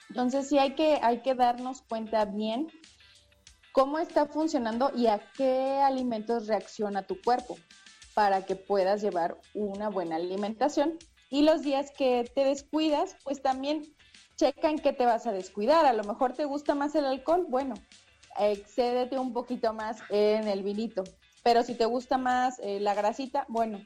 [0.09, 2.67] Entonces sí hay que, hay que darnos cuenta bien
[3.71, 7.57] cómo está funcionando y a qué alimentos reacciona tu cuerpo
[8.13, 10.97] para que puedas llevar una buena alimentación
[11.31, 13.95] y los días que te descuidas, pues también
[14.35, 15.85] checa en qué te vas a descuidar.
[15.85, 17.73] A lo mejor te gusta más el alcohol, bueno,
[18.37, 21.03] excédete un poquito más en el vinito.
[21.41, 23.79] Pero si te gusta más eh, la grasita, bueno,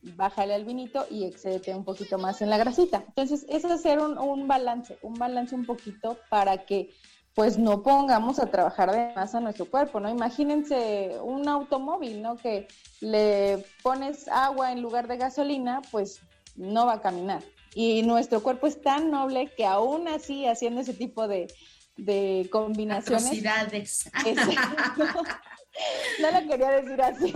[0.00, 3.02] bájale al vinito y excédete un poquito más en la grasita.
[3.08, 6.90] Entonces, es hacer un, un balance, un balance un poquito para que
[7.34, 10.08] pues no pongamos a trabajar de más a nuestro cuerpo, ¿no?
[10.08, 12.36] Imagínense un automóvil, ¿no?
[12.36, 12.66] Que
[13.00, 16.22] le pones agua en lugar de gasolina, pues
[16.56, 17.42] no va a caminar.
[17.74, 21.46] Y nuestro cuerpo es tan noble que aún así, haciendo ese tipo de,
[21.96, 23.42] de combinaciones...
[26.20, 27.34] no lo quería decir así.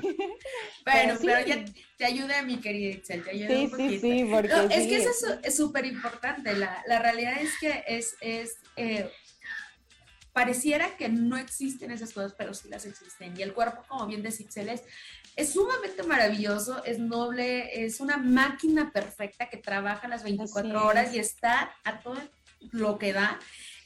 [0.85, 1.65] Bueno, pero, ya
[1.99, 3.91] te ayuda mi querida Itzel, te ayuda sí, un poquito.
[3.91, 5.11] Sí, sí, porque Es que eso
[5.43, 6.57] es súper importante.
[6.57, 9.11] La, la, realidad es que es, es eh,
[10.33, 13.37] pareciera que no existen esas cosas, pero sí las existen.
[13.37, 14.83] Y el cuerpo, como bien decís, es,
[15.37, 21.19] es sumamente maravilloso, es noble, es una máquina perfecta que trabaja las 24 horas y
[21.19, 22.17] está a todo
[22.73, 23.39] lo que da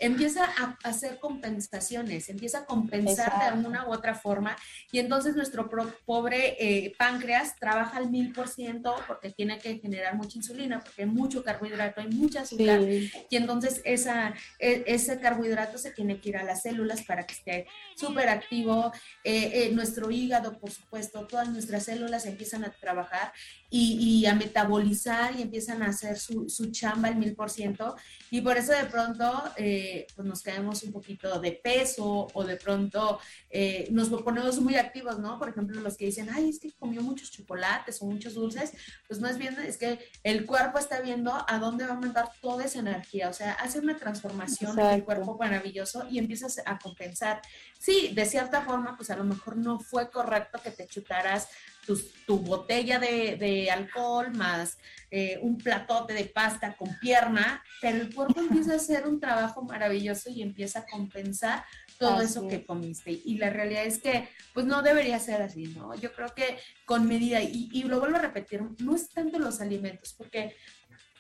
[0.05, 4.57] empieza a hacer compensaciones, empieza a compensar de alguna u otra forma
[4.93, 5.69] y entonces nuestro
[6.05, 11.03] pobre eh, páncreas trabaja al mil por ciento porque tiene que generar mucha insulina, porque
[11.03, 16.31] hay mucho carbohidrato, hay mucha azúcar y entonces esa, e, ese carbohidrato se tiene que
[16.31, 21.27] ir a las células para que esté súper activo, eh, eh, nuestro hígado, por supuesto,
[21.27, 23.33] todas nuestras células empiezan a trabajar
[23.77, 27.97] y, a metabolizar y empiezan a hacer su, su chamba al mil por ciento
[28.31, 32.57] y por eso de pronto eh, pues nos caemos un poquito de peso o de
[32.57, 33.19] pronto
[33.51, 35.39] eh, nos ponemos muy activos, ¿no?
[35.39, 38.73] Por ejemplo, los que dicen, ay, es que comió muchos chocolates o muchos dulces,
[39.09, 42.65] pues más bien es que el cuerpo está viendo a dónde va a mandar toda
[42.65, 47.43] esa energía, o sea, hace una transformación en el cuerpo maravilloso y empiezas a compensar.
[47.79, 51.49] Sí, de cierta forma, pues a lo mejor no fue correcto que te chutaras
[51.87, 54.79] tu, botella de, alcohol más
[55.11, 59.63] eh, un platote de pasta con pierna, pero el cuerpo empieza a hacer un trabajo
[59.63, 61.65] maravilloso y empieza a compensar
[61.99, 63.21] todo eso que comiste.
[63.25, 65.95] Y la realidad es que, pues no debería ser así, ¿no?
[65.95, 70.15] Yo creo que con medida, y, lo vuelvo a repetir, no es tanto los alimentos,
[70.17, 70.57] porque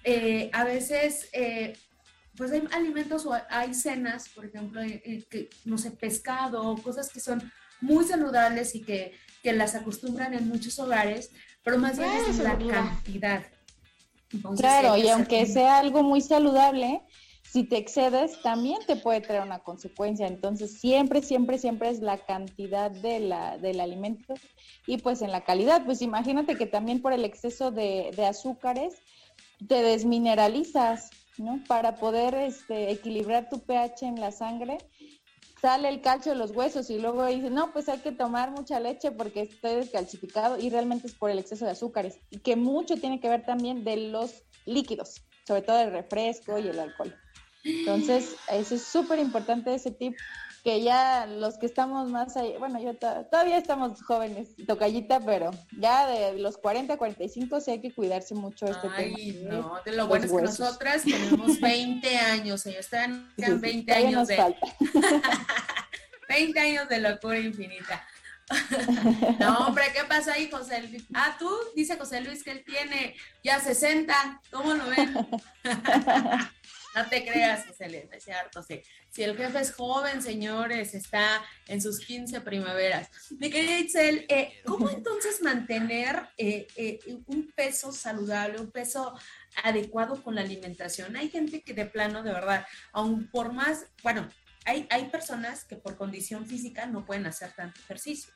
[0.04, 1.28] eh, a veces...
[1.32, 1.74] Eh,
[2.36, 7.40] pues hay alimentos o hay cenas, por ejemplo, que, no sé, pescado, cosas que son
[7.84, 9.12] muy saludables y que
[9.44, 11.30] que las acostumbran en muchos hogares,
[11.62, 13.44] pero más bien es la cantidad.
[14.56, 17.02] claro, y aunque sea algo muy saludable,
[17.42, 20.26] si te excedes también te puede traer una consecuencia.
[20.26, 24.32] Entonces, siempre, siempre, siempre es la cantidad de la, del alimento
[24.86, 25.84] y pues en la calidad.
[25.84, 28.94] Pues imagínate que también por el exceso de, de azúcares
[29.68, 31.62] te desmineralizas, ¿no?
[31.68, 34.78] Para poder este, equilibrar tu pH en la sangre
[35.64, 38.78] sale el calcio de los huesos y luego dice, no, pues hay que tomar mucha
[38.80, 42.96] leche porque estoy descalcificado y realmente es por el exceso de azúcares y que mucho
[42.98, 47.14] tiene que ver también de los líquidos, sobre todo el refresco y el alcohol.
[47.64, 50.14] Entonces, eso es súper importante ese tip
[50.64, 56.06] que ya los que estamos más ahí, bueno, yo todavía estamos jóvenes, tocallita, pero ya
[56.06, 60.06] de los 40 a 45 sí hay que cuidarse mucho este Ay, no, de lo
[60.06, 64.56] bueno es que nosotras tenemos 20 años, ellos están 20 años de...
[66.30, 68.02] 20 años de locura infinita.
[69.38, 71.04] no, hombre, ¿qué pasa ahí, José Luis?
[71.12, 75.14] Ah, tú, dice José Luis que él tiene ya 60, ¿cómo lo ven?
[76.94, 78.80] No te creas, excelente, es cierto, sí.
[79.14, 83.08] Si el jefe es joven, señores, está en sus 15 primaveras.
[83.38, 89.16] Mi querida Itzel, eh, ¿cómo entonces mantener eh, eh, un peso saludable, un peso
[89.62, 91.14] adecuado con la alimentación?
[91.14, 94.28] Hay gente que de plano, de verdad, aún por más, bueno,
[94.64, 98.32] hay, hay personas que por condición física no pueden hacer tanto ejercicio.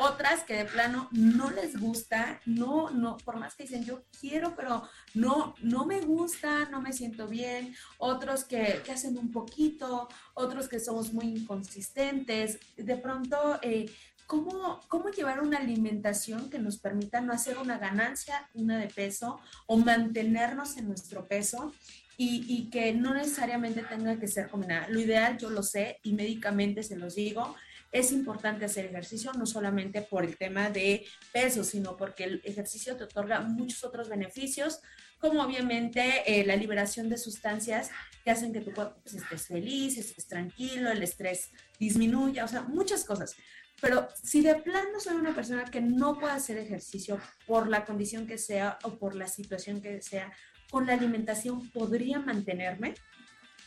[0.00, 4.54] Otras que de plano no les gusta, no, no, por más que dicen yo quiero,
[4.54, 7.74] pero no, no me gusta, no me siento bien.
[7.98, 12.60] Otros que, hacen un poquito, otros que somos muy inconsistentes.
[12.76, 13.86] De pronto, eh,
[14.26, 19.40] ¿Cómo, ¿cómo, llevar una alimentación que nos permita no hacer una ganancia, una de peso,
[19.64, 21.72] o mantenernos en nuestro peso
[22.18, 24.86] y, y, que no necesariamente tenga que ser combinada?
[24.90, 27.56] Lo ideal, yo lo sé y médicamente se los digo,
[27.90, 32.96] es importante hacer ejercicio, no solamente por el tema de peso, sino porque el ejercicio
[32.96, 34.80] te otorga muchos otros beneficios,
[35.18, 37.90] como obviamente eh, la liberación de sustancias
[38.24, 42.62] que hacen que tu cuerpo pues, estés feliz, estés tranquilo, el estrés disminuya, o sea,
[42.62, 43.34] muchas cosas.
[43.80, 48.26] Pero si de plano soy una persona que no puede hacer ejercicio por la condición
[48.26, 50.32] que sea o por la situación que sea,
[50.70, 52.94] con la alimentación podría mantenerme.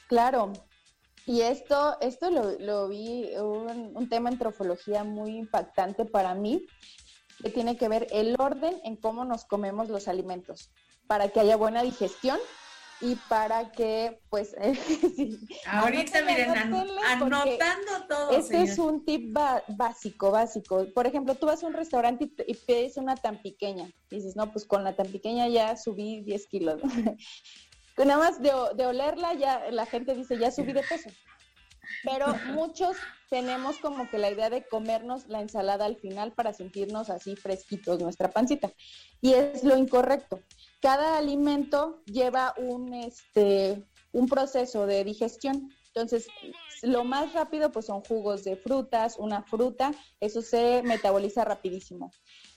[0.08, 0.52] Claro,
[1.26, 6.66] y esto, esto lo, vi, un, un, tema en trofología muy impactante para mí,
[7.44, 10.72] que tiene que ver el orden en cómo nos comemos los alimentos,
[11.08, 12.40] para que haya buena digestión
[13.02, 14.56] y para que, pues,
[15.66, 18.32] ahorita miren, anotando todo.
[18.32, 19.36] Este es un tip
[19.68, 20.86] básico, básico.
[20.94, 23.92] Por ejemplo, tú vas a un restaurante y, y, pides una tan pequeña.
[24.12, 26.82] Y dices, no, pues con la tan pequeña ya subí 10 kilos.
[27.98, 28.52] Nada más de,
[28.86, 31.10] olerla ya la gente dice, ya subí de peso.
[32.04, 32.96] Pero muchos
[33.30, 38.00] tenemos como que la idea de comernos la ensalada al final para sentirnos así fresquitos
[38.00, 38.72] nuestra pancita.
[39.20, 40.42] Y es lo incorrecto.
[40.82, 43.84] Cada alimento lleva un, este,
[44.14, 45.72] un proceso de digestión.
[45.88, 46.28] Entonces,
[46.82, 52.12] lo más rápido pues son jugos de frutas, una fruta, eso se metaboliza rapidísimo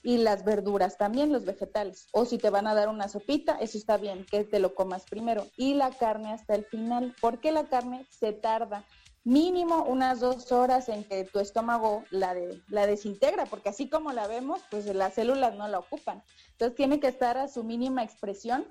[0.05, 2.07] y las verduras también, los vegetales.
[2.11, 5.05] O si te van a dar una sopita, eso está bien, que te lo comas
[5.09, 5.47] primero.
[5.57, 8.85] Y la carne hasta el final, porque la carne se tarda
[9.23, 12.35] mínimo unas dos horas en que tu estómago la,
[12.69, 16.21] la desintegra, porque así como la vemos, pues las células no la ocupan.
[16.51, 18.63] Entonces tiene que estar a su mínima expresión.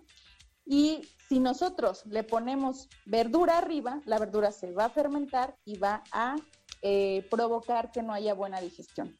[0.64, 6.04] Y si nosotros le ponemos verdura arriba, la verdura se va a fermentar y va
[6.12, 6.36] a
[6.80, 9.16] eh, provocar que no haya buena digestión.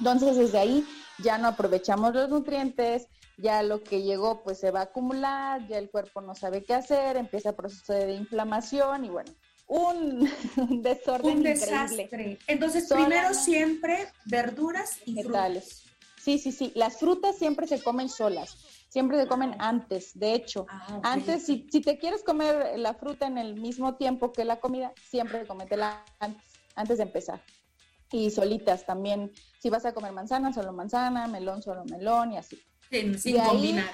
[0.00, 0.86] Entonces, desde ahí
[1.18, 5.76] ya no aprovechamos los nutrientes, ya lo que llegó pues se va a acumular, ya
[5.76, 9.30] el cuerpo no sabe qué hacer, empieza el proceso de inflamación y bueno,
[9.66, 10.26] un,
[10.82, 12.38] desorden un desastre.
[12.46, 15.82] Entonces, primero siempre verduras y vegetales.
[16.18, 16.72] Sí, sí, sí.
[16.74, 18.56] Las frutas siempre se comen solas,
[18.88, 20.18] siempre se comen antes.
[20.18, 24.32] De hecho, ah, antes, si, si, te quieres comer la fruta en el mismo tiempo
[24.32, 26.42] que la comida, siempre cométela antes,
[26.74, 27.42] antes de empezar.
[28.12, 29.32] Y solitas también.
[29.60, 32.60] Si vas a comer manzana, solo manzana, melón, solo melón y así.
[32.90, 33.90] sin combinar.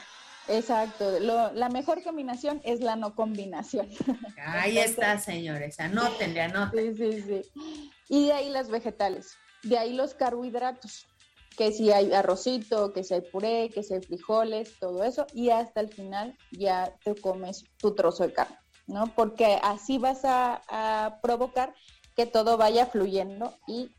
[0.48, 3.88] Exacto, la mejor combinación es la no combinación.
[4.38, 6.96] Ahí está, señores, anótenle, anoten.
[6.96, 7.90] Sí, sí, sí.
[8.08, 11.06] Y de ahí las vegetales, de ahí los carbohidratos,
[11.56, 15.50] que si hay arrocito, que si hay puré, que si hay frijoles, todo eso, y
[15.50, 18.56] hasta el final ya te comes tu trozo de carne,
[18.86, 19.12] ¿no?
[19.16, 21.74] Porque así vas a, a provocar
[22.14, 23.90] que todo vaya fluyendo y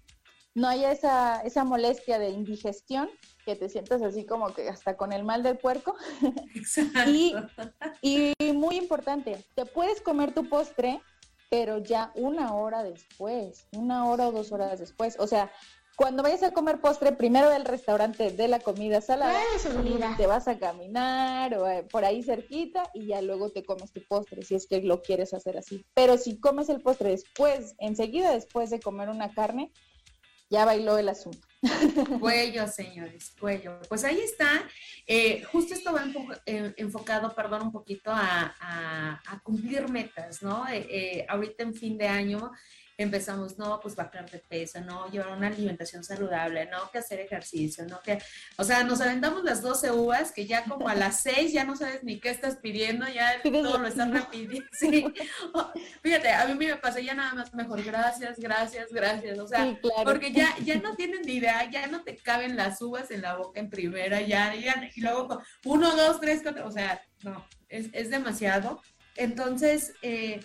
[0.58, 3.12] no haya esa, esa molestia de indigestión
[3.46, 5.96] que te sientas así como que hasta con el mal del puerco.
[6.56, 7.12] Exacto.
[7.12, 7.36] y,
[8.02, 11.00] y muy importante, te puedes comer tu postre,
[11.52, 15.16] pero ya una hora después, una hora o dos horas después.
[15.20, 15.52] O sea,
[15.96, 19.40] cuando vayas a comer postre, primero del restaurante de la comida salada,
[20.18, 24.02] te vas a caminar o eh, por ahí cerquita y ya luego te comes tu
[24.08, 25.86] postre, si es que lo quieres hacer así.
[25.94, 29.72] Pero si comes el postre después, enseguida después de comer una carne,
[30.50, 31.48] ya bailó el asunto.
[32.20, 33.80] Cuello, señores, cuello.
[33.90, 34.68] Pues ahí está.
[35.06, 36.06] Eh, justo esto va
[36.46, 40.66] eh, enfocado, perdón, un poquito a, cumplir metas, ¿no?
[40.70, 42.52] Eh, ahorita en fin de año
[42.98, 47.86] empezamos, no, pues bajar de peso, no, llevar una alimentación saludable, no, que hacer ejercicio,
[47.86, 48.18] no, que,
[48.58, 51.76] o sea, nos aventamos las 12 uvas que ya como a las 6 ya no
[51.76, 55.06] sabes ni qué estás pidiendo, ya todo lo estás repitiendo, sí.
[55.54, 55.72] Oh,
[56.02, 60.32] fíjate, a mí me pasa ya nada más mejor, gracias, gracias, gracias, o sea, porque
[60.32, 63.60] ya, ya no tienen ni idea, ya no te caben las uvas en la boca
[63.60, 68.10] en primera, ya, ya y luego uno, dos, tres, cuatro, o sea, no, es, es
[68.10, 68.82] demasiado.
[69.16, 70.40] Entonces, eh,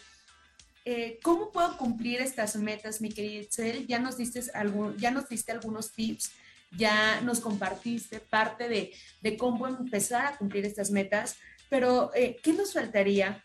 [0.84, 3.86] eh, ¿Cómo puedo cumplir estas metas, mi querida Itzel?
[3.86, 6.32] Ya nos diste, algún, ya nos diste algunos tips,
[6.76, 11.36] ya nos compartiste parte de, de cómo empezar a cumplir estas metas,
[11.68, 13.44] pero eh, ¿qué nos faltaría?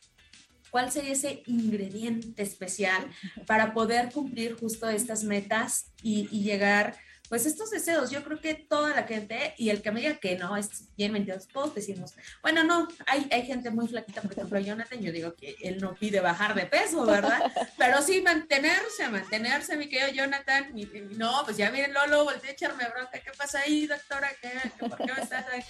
[0.71, 3.09] ¿Cuál sería ese ingrediente especial
[3.45, 6.97] para poder cumplir justo estas metas y, y llegar
[7.29, 10.37] pues estos deseos, yo creo que toda la gente, y el que me diga que
[10.37, 14.59] no, es bien mentiroso, todos decimos, bueno, no, hay, hay gente muy flaquita, por ejemplo,
[14.59, 17.39] Jonathan, yo digo que él no pide bajar de peso, ¿verdad?
[17.77, 20.73] Pero sí mantenerse, mantenerse, mi querido Jonathan,
[21.17, 24.29] no, pues ya miren, Lolo, volteé a echarme bronca, ¿qué pasa ahí, doctora?
[24.41, 25.63] ¿Qué, ¿Por qué estás ahí?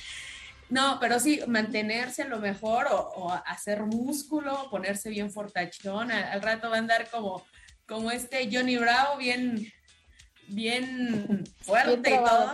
[0.69, 6.41] No, pero sí, mantenerse a lo mejor o, hacer músculo, ponerse bien fortachón, al, al,
[6.41, 7.45] rato va a andar como,
[7.87, 9.71] como este Johnny Bravo, bien
[10.47, 12.51] bien fuerte y todo.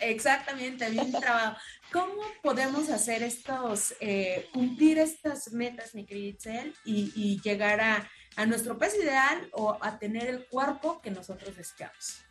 [0.00, 1.56] exactamente, bien trabajado.
[1.92, 8.08] ¿Cómo podemos hacer estos, eh, cumplir estas metas, mi querida Itzel, y, llegar a,
[8.46, 12.22] nuestro peso ideal o a tener el cuerpo que nosotros deseamos?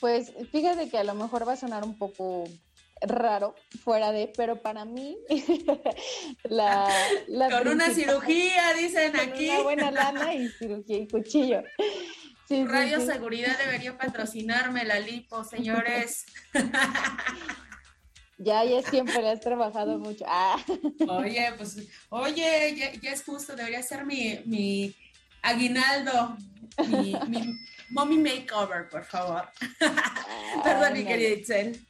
[0.00, 2.44] Pues fíjate que a lo mejor va a sonar un poco
[3.00, 5.16] raro fuera de, pero para mí
[6.44, 6.88] la,
[7.50, 11.62] con una cirugía dicen aquí, una buena lana y cirugía y cuchillo.
[12.50, 16.26] Radio Seguridad debería patrocinarme la lipo, señores.
[18.42, 20.24] Ya, ya siempre has trabajado mucho.
[20.26, 20.56] Ah.
[21.10, 21.76] Oye, pues,
[22.08, 24.96] oye, ya, es justo, debería ser mi, mi
[25.42, 26.38] aguinaldo,
[26.88, 27.54] mi, mi
[27.90, 29.46] mommy makeover, por favor.
[29.82, 31.86] Ah, Perdón, mi querida Itzel.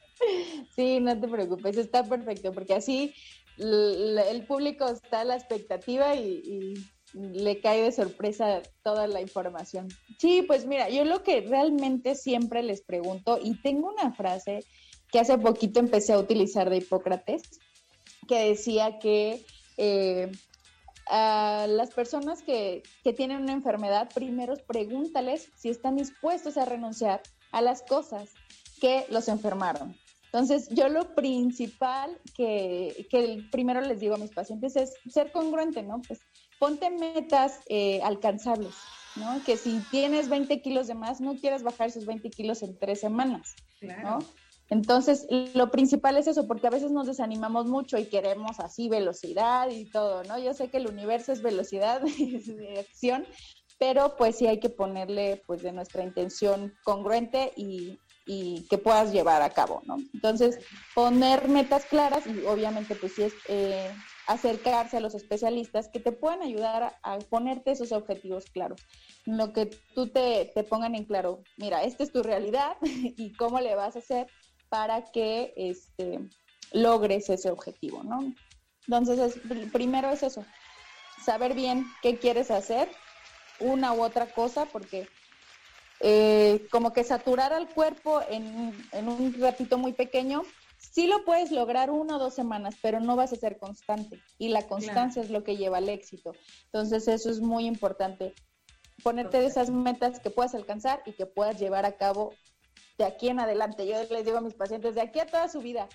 [0.75, 3.15] Sí, no te preocupes, está perfecto, porque así
[3.57, 6.73] el público está a la expectativa y
[7.13, 9.89] le cae de sorpresa toda la información.
[10.17, 14.65] Sí, pues mira, yo lo que realmente siempre les pregunto, y tengo una frase
[15.11, 17.43] que hace poquito empecé a utilizar de Hipócrates,
[18.27, 19.45] que decía que
[19.77, 20.31] eh,
[21.07, 27.21] a las personas que, que tienen una enfermedad, primero pregúntales si están dispuestos a renunciar
[27.51, 28.29] a las cosas
[28.79, 29.95] que los enfermaron.
[30.25, 35.83] Entonces, yo lo principal que, que primero les digo a mis pacientes es ser congruente,
[35.83, 36.01] ¿no?
[36.07, 36.21] Pues
[36.61, 38.75] ponte metas eh, alcanzables,
[39.15, 39.43] ¿no?
[39.43, 42.99] Que si tienes 20 kilos de más, no quieras bajar esos 20 kilos en tres
[42.99, 44.19] semanas, ¿no?
[44.69, 49.71] Entonces, lo principal es eso, porque a veces nos desanimamos mucho y queremos así velocidad
[49.71, 50.37] y todo, ¿no?
[50.37, 53.25] Yo sé que el universo es velocidad y acción,
[53.79, 59.11] pero pues sí hay que ponerle pues de nuestra intención congruente y, y que puedas
[59.11, 59.97] llevar a cabo, ¿no?
[60.13, 60.59] Entonces,
[60.93, 63.91] poner metas claras y obviamente pues sí es eh,
[64.27, 68.81] acercarse a los especialistas que te puedan ayudar a, ponerte esos objetivos claros.
[69.25, 73.75] Lo que tú te, pongan en claro, mira, esta es tu realidad y cómo le
[73.75, 74.27] vas a hacer
[74.69, 76.19] para que este,
[76.71, 78.33] logres ese objetivo, ¿no?
[78.87, 79.39] Entonces,
[79.71, 80.43] primero es eso,
[81.23, 82.89] saber bien qué quieres hacer,
[83.59, 85.07] una u otra cosa, porque
[85.99, 90.43] eh, como que saturar al cuerpo en, en un ratito muy pequeño,
[90.81, 94.21] sí lo puedes lograr una o dos semanas, pero no vas a ser constante.
[94.37, 96.33] Y la constancia es lo que lleva al éxito.
[96.65, 98.33] Entonces, eso es muy importante.
[99.03, 102.33] Ponerte esas metas que puedas alcanzar y que puedas llevar a cabo
[102.97, 103.87] de aquí en adelante.
[103.87, 105.87] Yo les digo a mis pacientes, de aquí a toda su vida.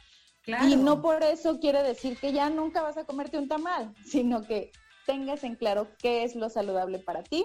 [0.47, 4.43] Y no por eso quiere decir que ya nunca vas a comerte un tamal, sino
[4.43, 4.70] que
[5.05, 7.45] tengas en claro qué es lo saludable para ti,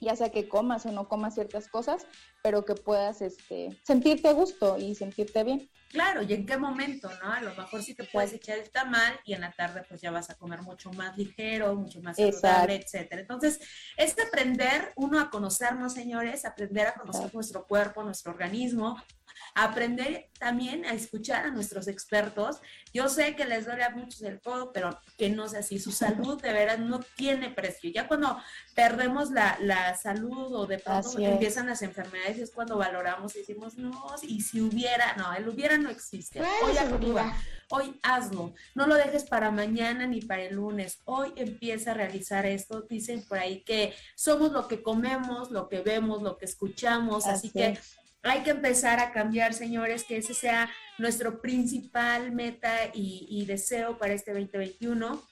[0.00, 2.06] ya sea que comas o no comas ciertas cosas,
[2.42, 5.70] pero que puedas este, sentirte a gusto y sentirte bien.
[5.90, 7.32] Claro, y en qué momento, ¿no?
[7.32, 10.12] A lo mejor sí te puedes echar el tamal y en la tarde pues ya
[10.12, 13.20] vas a comer mucho más ligero, mucho más saludable, etcétera.
[13.20, 13.58] Entonces,
[13.96, 19.02] es aprender uno a conocernos, señores, aprender a conocer nuestro cuerpo, nuestro organismo,
[19.54, 22.60] aprender también a escuchar a nuestros expertos.
[22.92, 25.78] Yo sé que les duele a muchos el codo, pero que no sea así.
[25.78, 27.90] Su salud de veras no tiene precio.
[27.92, 28.38] Ya cuando
[28.74, 29.58] perdemos la,
[30.00, 34.60] salud o de pronto empiezan las enfermedades es cuando valoramos y decimos, no, y si
[34.60, 36.40] hubiera, no, el hubiera no existe.
[36.40, 37.36] Hoy actúa,
[37.70, 38.54] hoy hazlo.
[38.74, 41.00] No lo dejes para mañana ni para el lunes.
[41.04, 42.82] Hoy empieza a realizar esto.
[42.82, 47.26] Dicen por ahí que somos lo que comemos, lo que vemos, lo que escuchamos.
[47.26, 47.78] Así, que
[48.22, 54.12] hay que empezar a cambiar, señores, que ese sea nuestro principal meta y, deseo para
[54.12, 55.22] este 2021.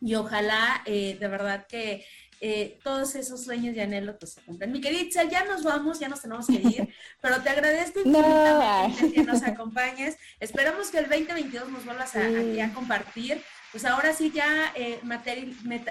[0.00, 2.04] Y ojalá, eh, de verdad, que
[2.46, 4.70] eh, todos esos sueños y anhelos pues, se cumplan.
[4.70, 9.24] Mi querida ya nos vamos, ya nos tenemos que ir, pero te agradezco infinitamente que
[9.24, 10.18] nos acompañes.
[10.40, 13.40] Esperamos que el 2022 nos vuelvas a, a compartir
[13.74, 15.00] pues ahora sí ya eh,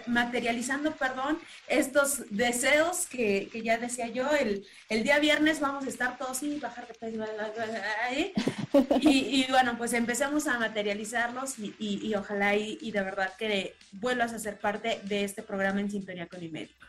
[0.07, 6.17] materializando, perdón, estos deseos que, ya decía yo, el, el, día viernes vamos a estar
[6.17, 7.25] todos y bajar de peso,
[9.01, 14.39] y, y, bueno, pues empecemos a materializarlos y, ojalá y, de verdad que vuelvas a
[14.39, 16.87] ser parte de este programa en sintonía con mi médico.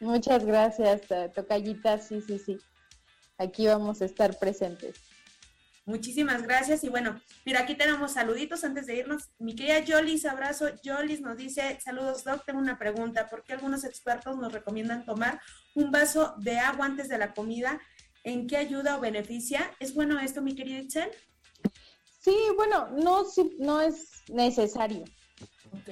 [0.00, 2.58] Muchas gracias, Tocayita, sí, sí, sí.
[3.38, 5.11] Aquí vamos a estar presentes.
[5.84, 6.84] Muchísimas gracias.
[6.84, 9.30] Y bueno, mira, aquí tenemos saluditos antes de irnos.
[9.38, 10.66] Mi querida Jolis, abrazo.
[10.84, 13.28] Jolis nos dice, saludos, Doc, tengo una pregunta.
[13.28, 15.40] ¿Por qué algunos expertos nos recomiendan tomar
[15.74, 17.80] un vaso de agua antes de la comida?
[18.22, 19.72] ¿En qué ayuda o beneficia?
[19.80, 21.10] ¿Es bueno esto, mi querida Itzel?
[22.20, 23.24] Sí, bueno, no,
[23.58, 25.04] no es necesario.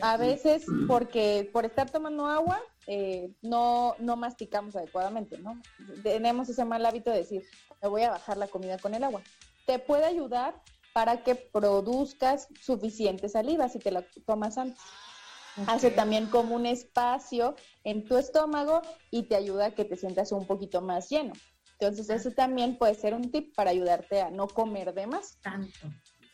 [0.02, 5.60] A veces porque por estar tomando agua eh, no, no masticamos adecuadamente, ¿no?
[6.04, 7.42] Tenemos ese mal hábito de decir,
[7.82, 9.22] me voy a bajar la comida con el agua
[9.66, 10.60] te puede ayudar
[10.92, 14.80] para que produzcas suficiente saliva si te la tomas antes.
[15.66, 17.54] Hace también como un espacio
[17.84, 21.32] en tu estómago y te ayuda a que te sientas un poquito más lleno.
[21.78, 25.38] Entonces, eso también puede ser un tip para ayudarte a no comer de más.
[25.42, 25.78] Tanto.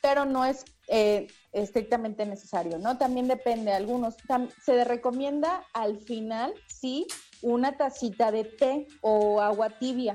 [0.03, 2.99] Pero no es eh, estrictamente necesario, ¿no?
[2.99, 3.73] También depende.
[3.73, 4.17] Algunos
[4.65, 7.07] se recomienda al final, sí,
[7.43, 10.15] una tacita de té o agua tibia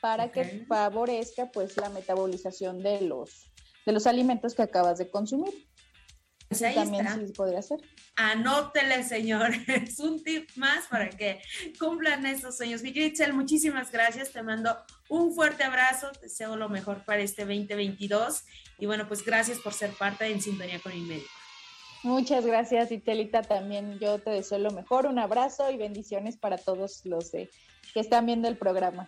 [0.00, 3.50] para que favorezca pues la metabolización de los,
[3.86, 5.70] de los alimentos que acabas de consumir.
[6.48, 7.24] Pues ahí también está.
[7.24, 7.78] sí podría ser.
[8.16, 11.40] Anótele, señores, un tip más para que
[11.78, 12.82] cumplan esos sueños.
[12.82, 12.92] Mi
[13.32, 14.32] muchísimas gracias.
[14.32, 14.76] Te mando
[15.08, 16.10] un fuerte abrazo.
[16.10, 18.42] Te deseo lo mejor para este 2022.
[18.80, 21.30] Y bueno, pues gracias por ser parte de En Sintonía con el Médico.
[22.02, 23.42] Muchas gracias, Itelita.
[23.42, 25.06] También yo te deseo lo mejor.
[25.06, 27.48] Un abrazo y bendiciones para todos los que
[27.94, 29.06] están viendo el programa.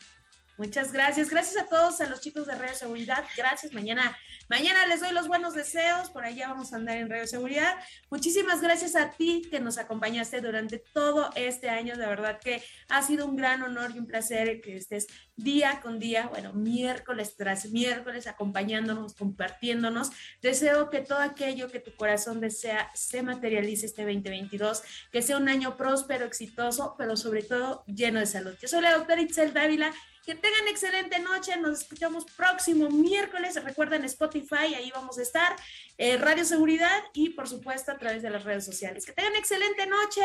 [0.58, 1.30] Muchas gracias.
[1.30, 3.24] Gracias a todos, a los chicos de Radio Seguridad.
[3.36, 3.72] Gracias.
[3.72, 4.16] Mañana,
[4.48, 6.10] mañana les doy los buenos deseos.
[6.10, 7.74] Por allá vamos a andar en Radio Seguridad.
[8.10, 11.96] Muchísimas gracias a ti que nos acompañaste durante todo este año.
[11.96, 15.98] De verdad que ha sido un gran honor y un placer que estés día con
[15.98, 20.10] día, bueno, miércoles tras miércoles, acompañándonos, compartiéndonos.
[20.42, 25.48] Deseo que todo aquello que tu corazón desea se materialice este 2022, que sea un
[25.48, 28.54] año próspero, exitoso, pero sobre todo lleno de salud.
[28.60, 29.92] Yo soy la doctora Itzel Dávila
[30.24, 31.56] que tengan excelente noche.
[31.56, 33.62] Nos escuchamos próximo miércoles.
[33.62, 35.56] Recuerden Spotify, ahí vamos a estar.
[35.98, 39.04] Eh, Radio Seguridad y por supuesto a través de las redes sociales.
[39.04, 40.22] Que tengan excelente noche.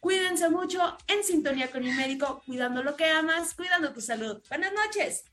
[0.00, 4.40] Cuídense mucho en sintonía con mi médico, cuidando lo que amas, cuidando tu salud.
[4.48, 5.24] Buenas noches.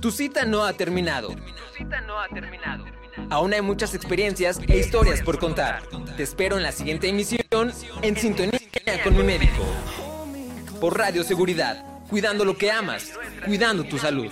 [0.00, 1.28] Tu cita no ha terminado.
[1.28, 2.84] Tu cita no ha terminado.
[3.30, 5.82] Aún hay muchas experiencias e historias por contar.
[6.16, 8.60] Te espero en la siguiente emisión en sintonía
[9.02, 9.64] con mi médico.
[10.80, 13.12] Por Radio Seguridad cuidando lo que amas,
[13.44, 14.30] cuidando tu salud.